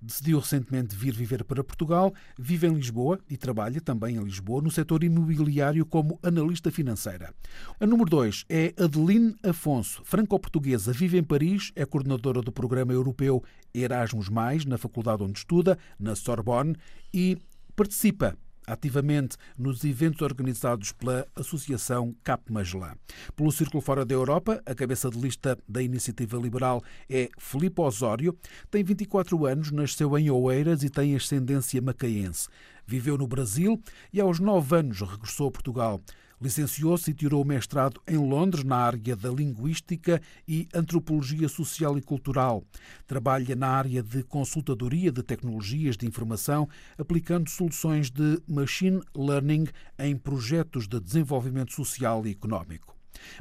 Decidiu 0.00 0.38
recentemente 0.38 0.94
vir 0.94 1.14
viver 1.14 1.44
para 1.44 1.64
Portugal, 1.64 2.12
vive 2.38 2.66
em 2.66 2.74
Lisboa 2.74 3.18
e 3.30 3.36
trabalha 3.36 3.80
também 3.80 4.16
em 4.16 4.22
Lisboa 4.22 4.62
no 4.62 4.70
setor 4.70 5.02
imobiliário 5.02 5.86
como 5.86 6.18
analista 6.22 6.70
financeira. 6.70 7.34
A 7.80 7.86
número 7.86 8.10
2 8.10 8.44
é 8.48 8.74
Adeline 8.78 9.34
Afonso, 9.42 10.02
franco-portuguesa, 10.04 10.92
vive 10.92 11.18
em 11.18 11.24
Paris, 11.24 11.72
é 11.74 11.84
coordenadora 11.84 12.42
do 12.42 12.52
programa 12.52 12.92
europeu 12.92 13.42
Erasmus, 13.74 14.28
na 14.66 14.78
faculdade 14.78 15.22
onde 15.22 15.38
estuda, 15.38 15.76
na 15.98 16.14
Sorbonne, 16.14 16.76
e 17.12 17.36
participa 17.74 18.36
ativamente 18.66 19.36
nos 19.58 19.84
eventos 19.84 20.22
organizados 20.22 20.92
pela 20.92 21.26
Associação 21.34 22.14
Cap 22.22 22.50
Magellan. 22.50 22.94
Pelo 23.36 23.52
Círculo 23.52 23.82
Fora 23.82 24.04
da 24.04 24.14
Europa, 24.14 24.62
a 24.64 24.74
cabeça 24.74 25.10
de 25.10 25.18
lista 25.18 25.58
da 25.68 25.82
Iniciativa 25.82 26.38
Liberal 26.38 26.82
é 27.08 27.28
Filipe 27.38 27.80
Osório, 27.80 28.36
tem 28.70 28.82
24 28.82 29.46
anos, 29.46 29.70
nasceu 29.70 30.16
em 30.18 30.30
Oeiras 30.30 30.82
e 30.82 30.90
tem 30.90 31.14
ascendência 31.14 31.80
macaense. 31.82 32.48
Viveu 32.86 33.16
no 33.16 33.26
Brasil 33.26 33.80
e 34.12 34.20
aos 34.20 34.38
9 34.38 34.76
anos 34.76 35.00
regressou 35.00 35.48
a 35.48 35.52
Portugal. 35.52 36.00
Licenciou-se 36.44 37.10
e 37.10 37.14
tirou 37.14 37.40
o 37.40 37.46
mestrado 37.46 37.98
em 38.06 38.18
Londres 38.18 38.64
na 38.64 38.76
área 38.76 39.16
da 39.16 39.30
Linguística 39.30 40.20
e 40.46 40.68
Antropologia 40.74 41.48
Social 41.48 41.96
e 41.96 42.02
Cultural. 42.02 42.62
Trabalha 43.06 43.56
na 43.56 43.68
área 43.68 44.02
de 44.02 44.22
consultadoria 44.24 45.10
de 45.10 45.22
tecnologias 45.22 45.96
de 45.96 46.06
informação, 46.06 46.68
aplicando 46.98 47.48
soluções 47.48 48.10
de 48.10 48.42
machine 48.46 49.00
learning 49.16 49.68
em 49.98 50.14
projetos 50.18 50.86
de 50.86 51.00
desenvolvimento 51.00 51.72
social 51.72 52.26
e 52.26 52.32
económico. 52.32 52.93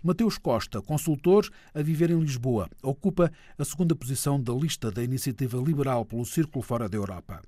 Mateus 0.04 0.38
Costa, 0.38 0.82
consultor 0.82 1.50
a 1.74 1.82
viver 1.82 2.12
em 2.12 2.20
Lisboa, 2.20 2.70
ocupa 2.82 3.32
a 3.58 3.66
segunda 3.66 3.96
posição 3.96 4.42
da 4.42 4.54
lista 4.54 4.92
da 4.92 5.04
iniciativa 5.04 5.58
liberal 5.58 6.06
pelo 6.06 6.26
Círculo 6.26 6.64
Fora 6.64 6.90
da 6.90 6.98
Europa. 6.98 7.42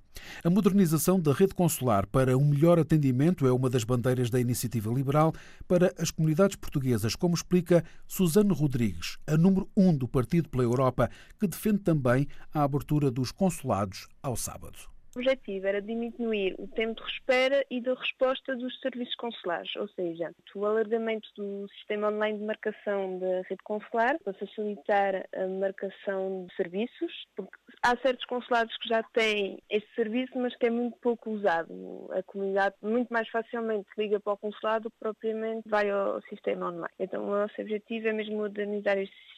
A 0.43 0.49
modernização 0.49 1.19
da 1.19 1.33
rede 1.33 1.53
consular 1.53 2.07
para 2.07 2.37
um 2.37 2.45
melhor 2.45 2.79
atendimento 2.79 3.45
é 3.45 3.51
uma 3.51 3.69
das 3.69 3.83
bandeiras 3.83 4.29
da 4.29 4.39
iniciativa 4.39 4.91
liberal 4.91 5.33
para 5.67 5.93
as 5.97 6.09
comunidades 6.11 6.55
portuguesas, 6.55 7.15
como 7.15 7.35
explica 7.35 7.83
Suzano 8.07 8.53
Rodrigues, 8.53 9.17
a 9.27 9.37
número 9.37 9.69
um 9.75 9.95
do 9.95 10.07
Partido 10.07 10.49
pela 10.49 10.63
Europa, 10.63 11.09
que 11.39 11.47
defende 11.47 11.79
também 11.79 12.27
a 12.53 12.63
abertura 12.63 13.11
dos 13.11 13.31
consulados 13.31 14.07
ao 14.23 14.35
sábado. 14.35 14.94
O 15.15 15.19
objetivo 15.19 15.65
era 15.65 15.81
diminuir 15.81 16.55
o 16.59 16.67
tempo 16.67 17.01
de 17.01 17.09
espera 17.09 17.65
e 17.71 17.79
de 17.79 17.93
resposta 17.93 18.53
dos 18.53 18.77
serviços 18.81 19.15
consulares, 19.15 19.73
ou 19.77 19.87
seja, 19.87 20.33
o 20.53 20.65
alargamento 20.65 21.29
do 21.37 21.69
sistema 21.69 22.09
online 22.09 22.39
de 22.39 22.43
marcação 22.43 23.17
da 23.19 23.41
rede 23.47 23.63
consular 23.63 24.19
para 24.19 24.33
facilitar 24.33 25.25
a 25.33 25.47
marcação 25.47 26.45
de 26.45 26.55
serviços, 26.55 27.25
porque 27.33 27.55
há 27.81 27.95
certos 27.97 28.25
consulados 28.25 28.75
que 28.75 28.89
já 28.89 29.03
têm 29.03 29.57
este 29.69 29.87
serviço, 29.95 30.37
mas 30.37 30.53
que 30.57 30.65
é 30.65 30.69
muito 30.69 30.97
pouco 30.97 31.29
usado. 31.29 32.09
A 32.11 32.21
comunidade 32.23 32.75
muito 32.81 33.07
mais 33.09 33.29
facilmente 33.29 33.87
liga 33.97 34.19
para 34.19 34.33
o 34.33 34.37
consulado 34.37 34.83
do 34.83 34.91
que 34.91 34.97
propriamente 34.99 35.69
vai 35.69 35.89
ao 35.89 36.21
sistema 36.23 36.67
online. 36.67 36.93
Então 36.99 37.23
o 37.23 37.31
nosso 37.31 37.61
objetivo 37.61 38.09
é 38.09 38.11
mesmo 38.11 38.35
modernizar 38.35 38.97
este 38.97 39.15
sistema 39.15 39.34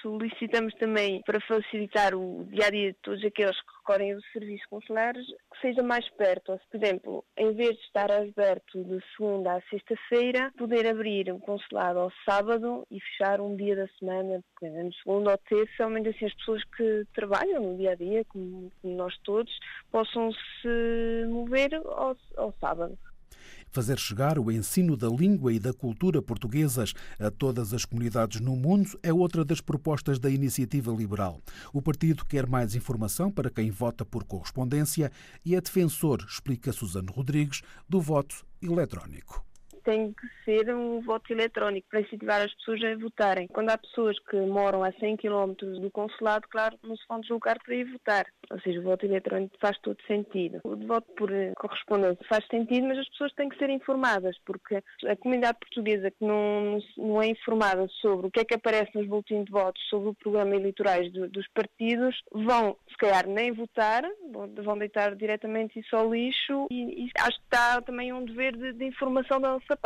solicitamos 0.00 0.74
também 0.74 1.22
para 1.22 1.40
facilitar 1.40 2.14
o 2.14 2.44
dia 2.50 2.66
a 2.66 2.70
dia 2.70 2.92
de 2.92 2.98
todos 3.02 3.24
aqueles 3.24 3.56
que 3.60 3.76
recorrem 3.78 4.12
aos 4.12 4.32
serviços 4.32 4.66
consulares 4.66 5.26
que 5.26 5.60
seja 5.60 5.82
mais 5.82 6.08
perto. 6.10 6.58
Por 6.70 6.82
exemplo, 6.82 7.24
em 7.36 7.52
vez 7.52 7.76
de 7.76 7.82
estar 7.82 8.10
aberto 8.10 8.84
de 8.84 9.00
segunda 9.16 9.54
à 9.54 9.60
sexta-feira, 9.62 10.52
poder 10.56 10.86
abrir 10.86 11.32
um 11.32 11.40
consulado 11.40 11.98
ao 11.98 12.12
sábado 12.24 12.86
e 12.90 13.00
fechar 13.00 13.40
um 13.40 13.56
dia 13.56 13.76
da 13.76 13.88
semana, 13.98 14.40
por 14.58 14.68
exemplo, 14.68 14.94
segunda 15.02 15.30
ou 15.32 15.38
terça, 15.38 15.84
ao 15.84 15.90
menos 15.90 16.14
assim 16.14 16.26
as 16.26 16.34
pessoas 16.34 16.64
que 16.76 17.04
trabalham 17.14 17.62
no 17.62 17.76
dia 17.76 17.92
a 17.92 17.94
dia, 17.94 18.24
como, 18.26 18.70
como 18.80 18.94
nós 18.94 19.16
todos, 19.24 19.52
possam 19.90 20.30
se 20.32 21.26
mover 21.28 21.74
ao, 21.74 22.16
ao 22.36 22.52
sábado. 22.60 22.96
Fazer 23.70 23.98
chegar 23.98 24.38
o 24.38 24.50
ensino 24.50 24.96
da 24.96 25.08
língua 25.08 25.52
e 25.52 25.58
da 25.58 25.72
cultura 25.72 26.22
portuguesas 26.22 26.94
a 27.18 27.30
todas 27.30 27.72
as 27.72 27.84
comunidades 27.84 28.40
no 28.40 28.56
mundo 28.56 28.98
é 29.02 29.12
outra 29.12 29.44
das 29.44 29.60
propostas 29.60 30.18
da 30.18 30.30
Iniciativa 30.30 30.92
Liberal. 30.92 31.40
O 31.72 31.82
partido 31.82 32.24
quer 32.24 32.46
mais 32.46 32.74
informação 32.74 33.30
para 33.30 33.50
quem 33.50 33.70
vota 33.70 34.04
por 34.04 34.24
correspondência 34.24 35.12
e 35.44 35.54
é 35.54 35.60
defensor, 35.60 36.24
explica 36.28 36.72
Suzano 36.72 37.12
Rodrigues, 37.12 37.62
do 37.88 38.00
voto 38.00 38.44
eletrónico 38.62 39.48
tem 39.88 40.12
que 40.12 40.28
ser 40.44 40.68
um 40.74 41.00
voto 41.00 41.32
eletrónico 41.32 41.88
para 41.88 42.02
incentivar 42.02 42.42
as 42.42 42.52
pessoas 42.56 42.84
a 42.84 42.94
votarem. 42.96 43.48
Quando 43.48 43.70
há 43.70 43.78
pessoas 43.78 44.18
que 44.18 44.36
moram 44.36 44.84
a 44.84 44.92
100 44.92 45.16
km 45.16 45.54
do 45.80 45.90
consulado, 45.90 46.46
claro, 46.50 46.78
não 46.82 46.94
se 46.94 47.04
vão 47.08 47.20
deslocar 47.20 47.58
para 47.64 47.74
ir 47.74 47.90
votar. 47.90 48.26
Ou 48.50 48.60
seja, 48.60 48.80
o 48.80 48.82
voto 48.82 49.06
eletrónico 49.06 49.56
faz 49.58 49.78
todo 49.78 49.96
sentido. 50.06 50.60
O 50.62 50.76
voto 50.76 51.10
por 51.16 51.32
eh, 51.32 51.54
correspondência 51.56 52.22
faz 52.28 52.46
sentido, 52.48 52.86
mas 52.86 52.98
as 52.98 53.08
pessoas 53.08 53.32
têm 53.32 53.48
que 53.48 53.56
ser 53.56 53.70
informadas, 53.70 54.36
porque 54.44 54.82
a 55.06 55.16
comunidade 55.16 55.58
portuguesa 55.58 56.10
que 56.10 56.22
não, 56.22 56.78
não 56.98 57.22
é 57.22 57.28
informada 57.28 57.88
sobre 58.02 58.26
o 58.26 58.30
que 58.30 58.40
é 58.40 58.44
que 58.44 58.54
aparece 58.54 58.90
nos 58.94 59.06
boletins 59.06 59.46
de 59.46 59.50
votos, 59.50 59.82
sobre 59.88 60.10
o 60.10 60.14
programa 60.14 60.54
eleitorais 60.54 61.10
do, 61.14 61.30
dos 61.30 61.48
partidos, 61.48 62.14
vão, 62.30 62.76
se 62.90 62.96
calhar, 62.98 63.26
nem 63.26 63.52
votar, 63.52 64.02
vão 64.62 64.76
deitar 64.76 65.16
diretamente 65.16 65.80
isso 65.80 65.96
ao 65.96 66.12
lixo 66.12 66.66
e, 66.70 67.06
e 67.06 67.10
acho 67.20 67.38
que 67.38 67.44
está 67.44 67.80
também 67.80 68.12
um 68.12 68.24
dever 68.24 68.54
de, 68.54 68.74
de 68.74 68.84
informação 68.84 69.40
da 69.40 69.52
nossa 69.52 69.77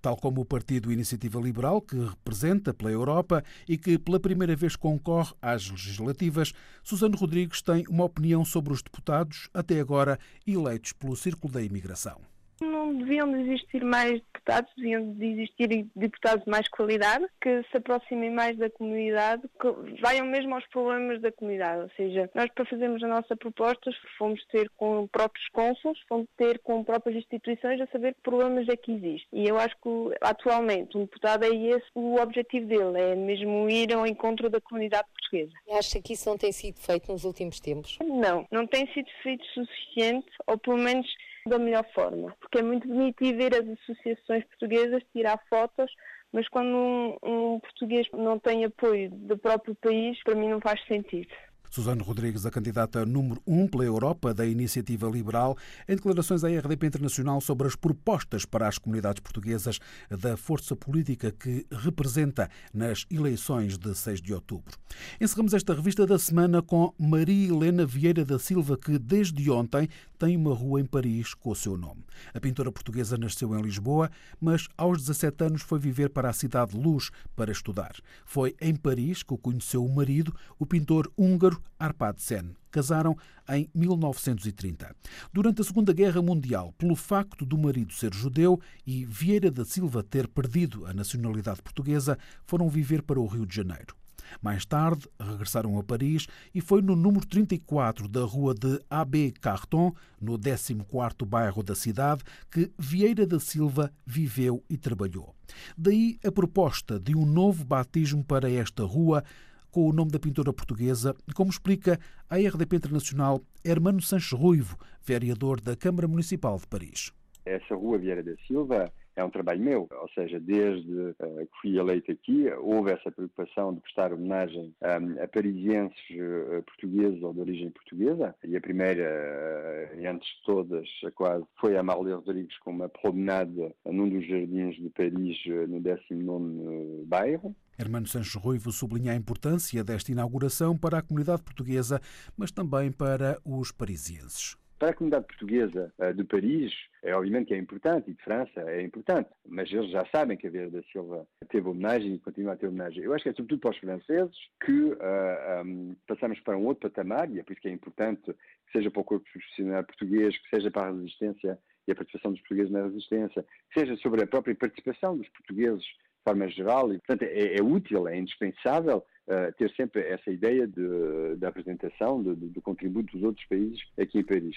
tal 0.00 0.16
como 0.16 0.40
o 0.40 0.44
Partido 0.44 0.92
Iniciativa 0.92 1.40
Liberal, 1.40 1.80
que 1.80 1.96
representa 1.96 2.72
pela 2.72 2.90
Europa 2.90 3.44
e 3.68 3.76
que 3.76 3.98
pela 3.98 4.18
primeira 4.18 4.56
vez 4.56 4.76
concorre 4.76 5.34
às 5.42 5.70
legislativas, 5.70 6.52
Susano 6.82 7.16
Rodrigues 7.16 7.60
tem 7.62 7.84
uma 7.88 8.04
opinião 8.04 8.44
sobre 8.44 8.72
os 8.72 8.82
deputados 8.82 9.48
até 9.52 9.80
agora 9.80 10.18
eleitos 10.46 10.92
pelo 10.92 11.16
Círculo 11.16 11.52
da 11.52 11.62
Imigração 11.62 12.29
não 12.60 12.94
deviam 12.94 13.30
de 13.30 13.40
existir 13.40 13.84
mais 13.84 14.20
deputados, 14.20 14.70
deviam 14.76 15.12
de 15.12 15.26
existir 15.26 15.86
deputados 15.96 16.44
de 16.44 16.50
mais 16.50 16.68
qualidade, 16.68 17.26
que 17.40 17.62
se 17.70 17.76
aproximem 17.76 18.30
mais 18.30 18.56
da 18.56 18.70
comunidade, 18.70 19.42
que 19.60 20.00
vayam 20.00 20.26
mesmo 20.26 20.54
aos 20.54 20.66
problemas 20.68 21.20
da 21.20 21.32
comunidade. 21.32 21.82
Ou 21.82 21.90
seja, 21.96 22.30
nós 22.34 22.50
para 22.54 22.64
fazermos 22.64 23.02
a 23.02 23.08
nossa 23.08 23.36
proposta 23.36 23.90
fomos 24.18 24.44
ter 24.46 24.70
com 24.76 25.06
próprios 25.08 25.46
cônsules, 25.48 25.98
fomos 26.08 26.26
ter 26.36 26.58
com 26.60 26.84
próprias 26.84 27.16
instituições 27.16 27.80
a 27.80 27.86
saber 27.88 28.14
que 28.14 28.22
problemas 28.22 28.68
é 28.68 28.76
que 28.76 28.92
existem. 28.92 29.28
E 29.32 29.48
eu 29.48 29.58
acho 29.58 29.74
que 29.76 30.16
atualmente 30.20 30.96
um 30.96 31.04
deputado 31.04 31.44
é 31.44 31.54
esse 31.54 31.86
o 31.94 32.20
objetivo 32.20 32.66
dele, 32.66 32.98
é 32.98 33.14
mesmo 33.14 33.68
ir 33.68 33.92
ao 33.92 34.06
encontro 34.06 34.48
da 34.48 34.60
comunidade 34.60 35.08
portuguesa. 35.12 35.52
Acha 35.70 36.00
que 36.00 36.14
isso 36.14 36.28
não 36.28 36.36
tem 36.36 36.52
sido 36.52 36.78
feito 36.78 37.10
nos 37.10 37.24
últimos 37.24 37.60
tempos? 37.60 37.98
Não, 38.00 38.46
não 38.50 38.66
tem 38.66 38.86
sido 38.92 39.08
feito 39.22 39.44
suficiente, 39.46 40.28
ou 40.46 40.58
pelo 40.58 40.78
menos 40.78 41.06
da 41.46 41.58
melhor 41.58 41.84
forma. 41.92 42.34
Porque 42.40 42.58
é 42.58 42.62
muito 42.62 42.86
bonito 42.86 43.24
ir 43.24 43.36
ver 43.36 43.54
as 43.54 43.68
associações 43.68 44.44
portuguesas 44.44 45.02
tirar 45.12 45.38
fotos, 45.48 45.90
mas 46.32 46.48
quando 46.48 46.76
um, 46.76 47.16
um 47.22 47.60
português 47.60 48.06
não 48.12 48.38
tem 48.38 48.64
apoio 48.64 49.10
do 49.10 49.36
próprio 49.36 49.74
país, 49.76 50.22
para 50.22 50.34
mim 50.34 50.48
não 50.48 50.60
faz 50.60 50.84
sentido. 50.86 51.34
Susana 51.70 52.02
Rodrigues, 52.02 52.44
a 52.44 52.50
candidata 52.50 53.06
número 53.06 53.40
1 53.46 53.60
um 53.60 53.68
pela 53.68 53.84
Europa 53.84 54.34
da 54.34 54.44
Iniciativa 54.44 55.08
Liberal, 55.08 55.56
em 55.88 55.94
declarações 55.94 56.42
à 56.42 56.48
RDP 56.48 56.88
Internacional 56.88 57.40
sobre 57.40 57.68
as 57.68 57.76
propostas 57.76 58.44
para 58.44 58.66
as 58.66 58.76
comunidades 58.76 59.20
portuguesas 59.20 59.78
da 60.10 60.36
força 60.36 60.74
política 60.74 61.30
que 61.30 61.64
representa 61.70 62.50
nas 62.74 63.06
eleições 63.08 63.78
de 63.78 63.94
6 63.94 64.20
de 64.20 64.34
outubro. 64.34 64.76
Encerramos 65.20 65.54
esta 65.54 65.72
revista 65.72 66.04
da 66.04 66.18
semana 66.18 66.60
com 66.60 66.92
Maria 66.98 67.48
Helena 67.48 67.86
Vieira 67.86 68.24
da 68.24 68.38
Silva, 68.40 68.76
que 68.76 68.98
desde 68.98 69.48
ontem 69.48 69.88
tem 70.18 70.36
uma 70.36 70.52
rua 70.52 70.80
em 70.80 70.84
Paris 70.84 71.34
com 71.34 71.50
o 71.50 71.56
seu 71.56 71.76
nome. 71.76 72.04
A 72.34 72.40
pintora 72.40 72.72
portuguesa 72.72 73.16
nasceu 73.16 73.56
em 73.56 73.62
Lisboa, 73.62 74.10
mas 74.40 74.66
aos 74.76 74.98
17 74.98 75.44
anos 75.44 75.62
foi 75.62 75.78
viver 75.78 76.10
para 76.10 76.28
a 76.28 76.32
cidade 76.32 76.72
de 76.72 76.78
Luz 76.78 77.10
para 77.36 77.52
estudar. 77.52 77.92
Foi 78.24 78.56
em 78.60 78.74
Paris 78.74 79.22
que 79.22 79.38
conheceu 79.38 79.84
o 79.84 79.94
marido, 79.94 80.34
o 80.58 80.66
pintor 80.66 81.10
húngaro 81.16 81.59
Arpad 81.78 82.18
Sen. 82.18 82.54
Casaram 82.70 83.16
em 83.48 83.68
1930. 83.74 84.94
Durante 85.32 85.60
a 85.60 85.64
Segunda 85.64 85.92
Guerra 85.92 86.22
Mundial, 86.22 86.72
pelo 86.78 86.94
facto 86.94 87.44
do 87.44 87.58
marido 87.58 87.92
ser 87.92 88.14
judeu 88.14 88.60
e 88.86 89.04
Vieira 89.04 89.50
da 89.50 89.64
Silva 89.64 90.02
ter 90.02 90.28
perdido 90.28 90.86
a 90.86 90.94
nacionalidade 90.94 91.62
portuguesa, 91.62 92.18
foram 92.46 92.68
viver 92.68 93.02
para 93.02 93.20
o 93.20 93.26
Rio 93.26 93.44
de 93.44 93.56
Janeiro. 93.56 94.00
Mais 94.40 94.64
tarde, 94.64 95.08
regressaram 95.18 95.78
a 95.78 95.82
Paris 95.82 96.26
e 96.54 96.60
foi 96.60 96.82
no 96.82 96.94
número 96.94 97.26
34 97.26 98.08
da 98.08 98.22
rua 98.22 98.54
de 98.54 98.80
Abbé 98.88 99.32
Carton, 99.40 99.92
no 100.20 100.38
14º 100.38 101.24
bairro 101.26 101.62
da 101.62 101.74
cidade, 101.74 102.22
que 102.50 102.70
Vieira 102.78 103.26
da 103.26 103.40
Silva 103.40 103.92
viveu 104.06 104.62
e 104.68 104.76
trabalhou. 104.76 105.34
Daí 105.76 106.18
a 106.24 106.30
proposta 106.30 106.98
de 107.00 107.16
um 107.16 107.26
novo 107.26 107.64
batismo 107.64 108.24
para 108.24 108.50
esta 108.50 108.84
rua, 108.84 109.24
com 109.70 109.88
o 109.88 109.92
nome 109.92 110.10
da 110.10 110.18
pintora 110.18 110.52
portuguesa, 110.52 111.14
como 111.34 111.50
explica 111.50 111.98
a 112.28 112.36
RDP 112.36 112.76
Internacional 112.76 113.40
Hermano 113.64 114.00
Sanches 114.00 114.32
Ruivo, 114.32 114.76
vereador 115.04 115.60
da 115.60 115.76
Câmara 115.76 116.08
Municipal 116.08 116.58
de 116.58 116.66
Paris. 116.66 117.12
Essa 117.44 117.74
rua 117.74 117.98
Vieira 117.98 118.22
da 118.22 118.34
Silva 118.46 118.92
é 119.20 119.24
um 119.24 119.30
trabalho 119.30 119.60
meu, 119.60 119.88
ou 119.90 120.08
seja, 120.14 120.40
desde 120.40 120.90
uh, 120.90 121.14
que 121.18 121.60
fui 121.60 121.78
eleito 121.78 122.10
aqui, 122.10 122.48
houve 122.58 122.90
essa 122.90 123.10
preocupação 123.10 123.74
de 123.74 123.80
prestar 123.80 124.12
homenagem 124.12 124.74
um, 124.82 125.22
a 125.22 125.28
parisienses 125.28 125.98
uh, 126.10 126.62
portugueses 126.62 127.22
ou 127.22 127.34
de 127.34 127.40
origem 127.40 127.70
portuguesa, 127.70 128.34
e 128.44 128.56
a 128.56 128.60
primeira, 128.60 129.90
uh, 129.94 130.08
antes 130.08 130.28
de 130.28 130.42
todas, 130.44 130.88
quase, 131.14 131.44
foi 131.60 131.76
a 131.76 131.80
Amália 131.80 132.16
Rodrigues 132.16 132.56
com 132.58 132.70
uma 132.70 132.88
promenade 132.88 133.74
num 133.84 134.08
dos 134.08 134.26
jardins 134.26 134.76
de 134.76 134.88
Paris, 134.90 135.36
no 135.68 135.80
19 135.80 137.04
bairro. 137.06 137.54
Hermano 137.78 138.06
Sanches 138.06 138.34
Ruivo 138.34 138.72
sublinha 138.72 139.12
a 139.12 139.16
importância 139.16 139.82
desta 139.82 140.12
inauguração 140.12 140.76
para 140.76 140.98
a 140.98 141.02
comunidade 141.02 141.42
portuguesa, 141.42 142.00
mas 142.36 142.50
também 142.50 142.92
para 142.92 143.38
os 143.44 143.72
parisienses. 143.72 144.56
Para 144.80 144.92
a 144.92 144.94
comunidade 144.94 145.26
portuguesa 145.26 145.92
de 146.16 146.24
Paris, 146.24 146.72
é 147.02 147.14
obviamente 147.14 147.48
que 147.48 147.54
é 147.54 147.58
importante, 147.58 148.10
e 148.10 148.14
de 148.14 148.22
França 148.22 148.62
é 148.62 148.80
importante, 148.80 149.28
mas 149.46 149.70
eles 149.70 149.90
já 149.90 150.06
sabem 150.06 150.38
que 150.38 150.46
a 150.46 150.50
Vieira 150.50 150.70
da 150.70 150.82
Silva 150.84 151.28
teve 151.50 151.68
homenagem 151.68 152.14
e 152.14 152.18
continua 152.18 152.54
a 152.54 152.56
ter 152.56 152.66
homenagem. 152.66 153.04
Eu 153.04 153.12
acho 153.12 153.24
que 153.24 153.28
é 153.28 153.34
sobretudo 153.34 153.60
para 153.60 153.72
os 153.72 153.76
franceses 153.76 154.34
que 154.64 154.72
uh, 154.72 154.98
ah, 155.02 155.62
um, 155.66 155.94
passamos 156.06 156.40
para 156.40 156.56
um 156.56 156.64
outro 156.64 156.88
patamar, 156.88 157.30
e 157.30 157.38
é 157.38 157.42
por 157.42 157.52
isso 157.52 157.60
que 157.60 157.68
é 157.68 157.72
importante 157.72 158.32
que 158.32 158.72
seja 158.72 158.90
para 158.90 159.02
o 159.02 159.04
corpo 159.04 159.26
profissional 159.30 159.84
português, 159.84 160.38
que 160.38 160.48
seja 160.48 160.70
para 160.70 160.88
a 160.88 160.92
resistência 160.92 161.58
e 161.86 161.92
a 161.92 161.94
participação 161.94 162.32
dos 162.32 162.40
portugueses 162.40 162.72
na 162.72 162.84
resistência, 162.84 163.44
que 163.70 163.80
seja 163.80 163.94
sobre 163.98 164.22
a 164.22 164.26
própria 164.26 164.54
participação 164.54 165.14
dos 165.14 165.28
portugueses 165.28 165.84
de 165.84 166.24
forma 166.24 166.48
geral, 166.48 166.90
e 166.90 166.98
portanto 167.00 167.24
é, 167.24 167.58
é 167.58 167.62
útil, 167.62 168.08
é 168.08 168.16
indispensável 168.16 169.04
uh, 169.30 169.52
ter 169.56 169.70
sempre 169.76 170.02
essa 170.02 170.30
ideia 170.30 170.66
de, 170.66 171.36
da 171.36 171.48
apresentação, 171.48 172.22
do, 172.22 172.34
do 172.34 172.60
contributo 172.60 173.16
dos 173.16 173.24
outros 173.24 173.46
países 173.46 173.80
aqui 173.98 174.18
em 174.18 174.24
Paris. 174.24 174.56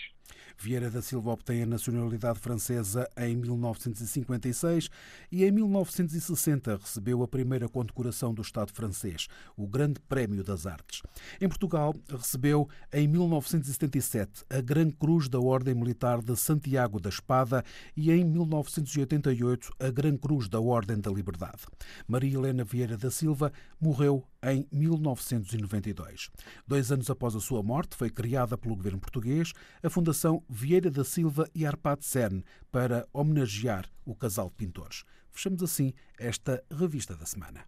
Vieira 0.57 0.89
da 0.89 1.01
Silva 1.01 1.31
obtém 1.31 1.63
a 1.63 1.65
nacionalidade 1.65 2.39
francesa 2.39 3.07
em 3.17 3.36
1956 3.36 4.89
e 5.31 5.43
em 5.43 5.51
1960 5.51 6.77
recebeu 6.77 7.21
a 7.23 7.27
primeira 7.27 7.69
condecoração 7.69 8.33
do 8.33 8.41
Estado 8.41 8.71
francês, 8.73 9.27
o 9.55 9.67
Grande 9.67 9.99
Prémio 10.01 10.43
das 10.43 10.65
Artes. 10.65 11.01
Em 11.39 11.47
Portugal, 11.47 11.93
recebeu 12.09 12.67
em 12.91 13.07
1977 13.07 14.43
a 14.49 14.62
Gran 14.62 14.89
Cruz 14.89 15.27
da 15.27 15.39
Ordem 15.39 15.75
Militar 15.75 16.21
de 16.21 16.36
Santiago 16.36 16.99
da 16.99 17.09
Espada 17.09 17.63
e 17.95 18.12
em 18.12 18.23
1988 18.23 19.71
a 19.79 19.89
Gran 19.91 20.17
Cruz 20.17 20.47
da 20.47 20.59
Ordem 20.59 20.99
da 20.99 21.12
Liberdade. 21.12 21.63
Maria 22.07 22.38
Helena 22.38 22.63
Vieira 22.63 22.97
da 22.97 23.12
Silva 23.12 23.51
morreu 23.79 24.23
em 24.71 24.78
1992. 24.80 26.30
Dois 26.67 26.91
anos 26.91 27.10
após 27.10 27.36
a 27.36 27.39
sua 27.39 27.63
morte, 27.63 27.95
foi 27.95 28.10
criada 28.10 28.58
pelo 28.58 28.76
governo 28.76 28.99
português 28.99 29.54
a 29.82 29.89
Fundação 29.89 30.43
Vieira 30.49 30.89
da 30.89 31.04
Silva 31.04 31.49
e 31.54 31.65
Arpad 31.65 32.04
Sen 32.04 32.43
para 32.71 33.08
homenagear 33.13 33.89
o 34.06 34.15
casal 34.15 34.49
de 34.49 34.56
pintores. 34.56 35.04
Fechamos 35.32 35.63
assim 35.63 35.93
esta 36.17 36.63
revista 36.71 37.15
da 37.15 37.26
semana. 37.26 37.65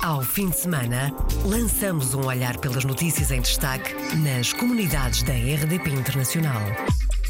Ao 0.00 0.22
fim 0.22 0.50
de 0.50 0.56
semana, 0.56 1.10
lançamos 1.44 2.14
um 2.14 2.26
olhar 2.26 2.58
pelas 2.58 2.84
notícias 2.84 3.30
em 3.30 3.40
destaque 3.40 3.94
nas 4.16 4.52
comunidades 4.52 5.22
da 5.22 5.32
RDP 5.32 5.90
Internacional. 5.90 6.62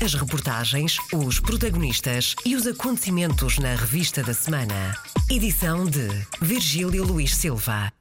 As 0.02 0.12
reportagens, 0.12 0.98
os 1.12 1.40
protagonistas 1.40 2.34
e 2.44 2.54
os 2.54 2.66
acontecimentos 2.66 3.58
na 3.58 3.74
revista 3.74 4.22
da 4.22 4.34
semana. 4.34 4.94
Edição 5.30 5.86
de 5.86 6.08
Virgílio 6.42 7.04
Luís 7.04 7.34
Silva. 7.34 7.95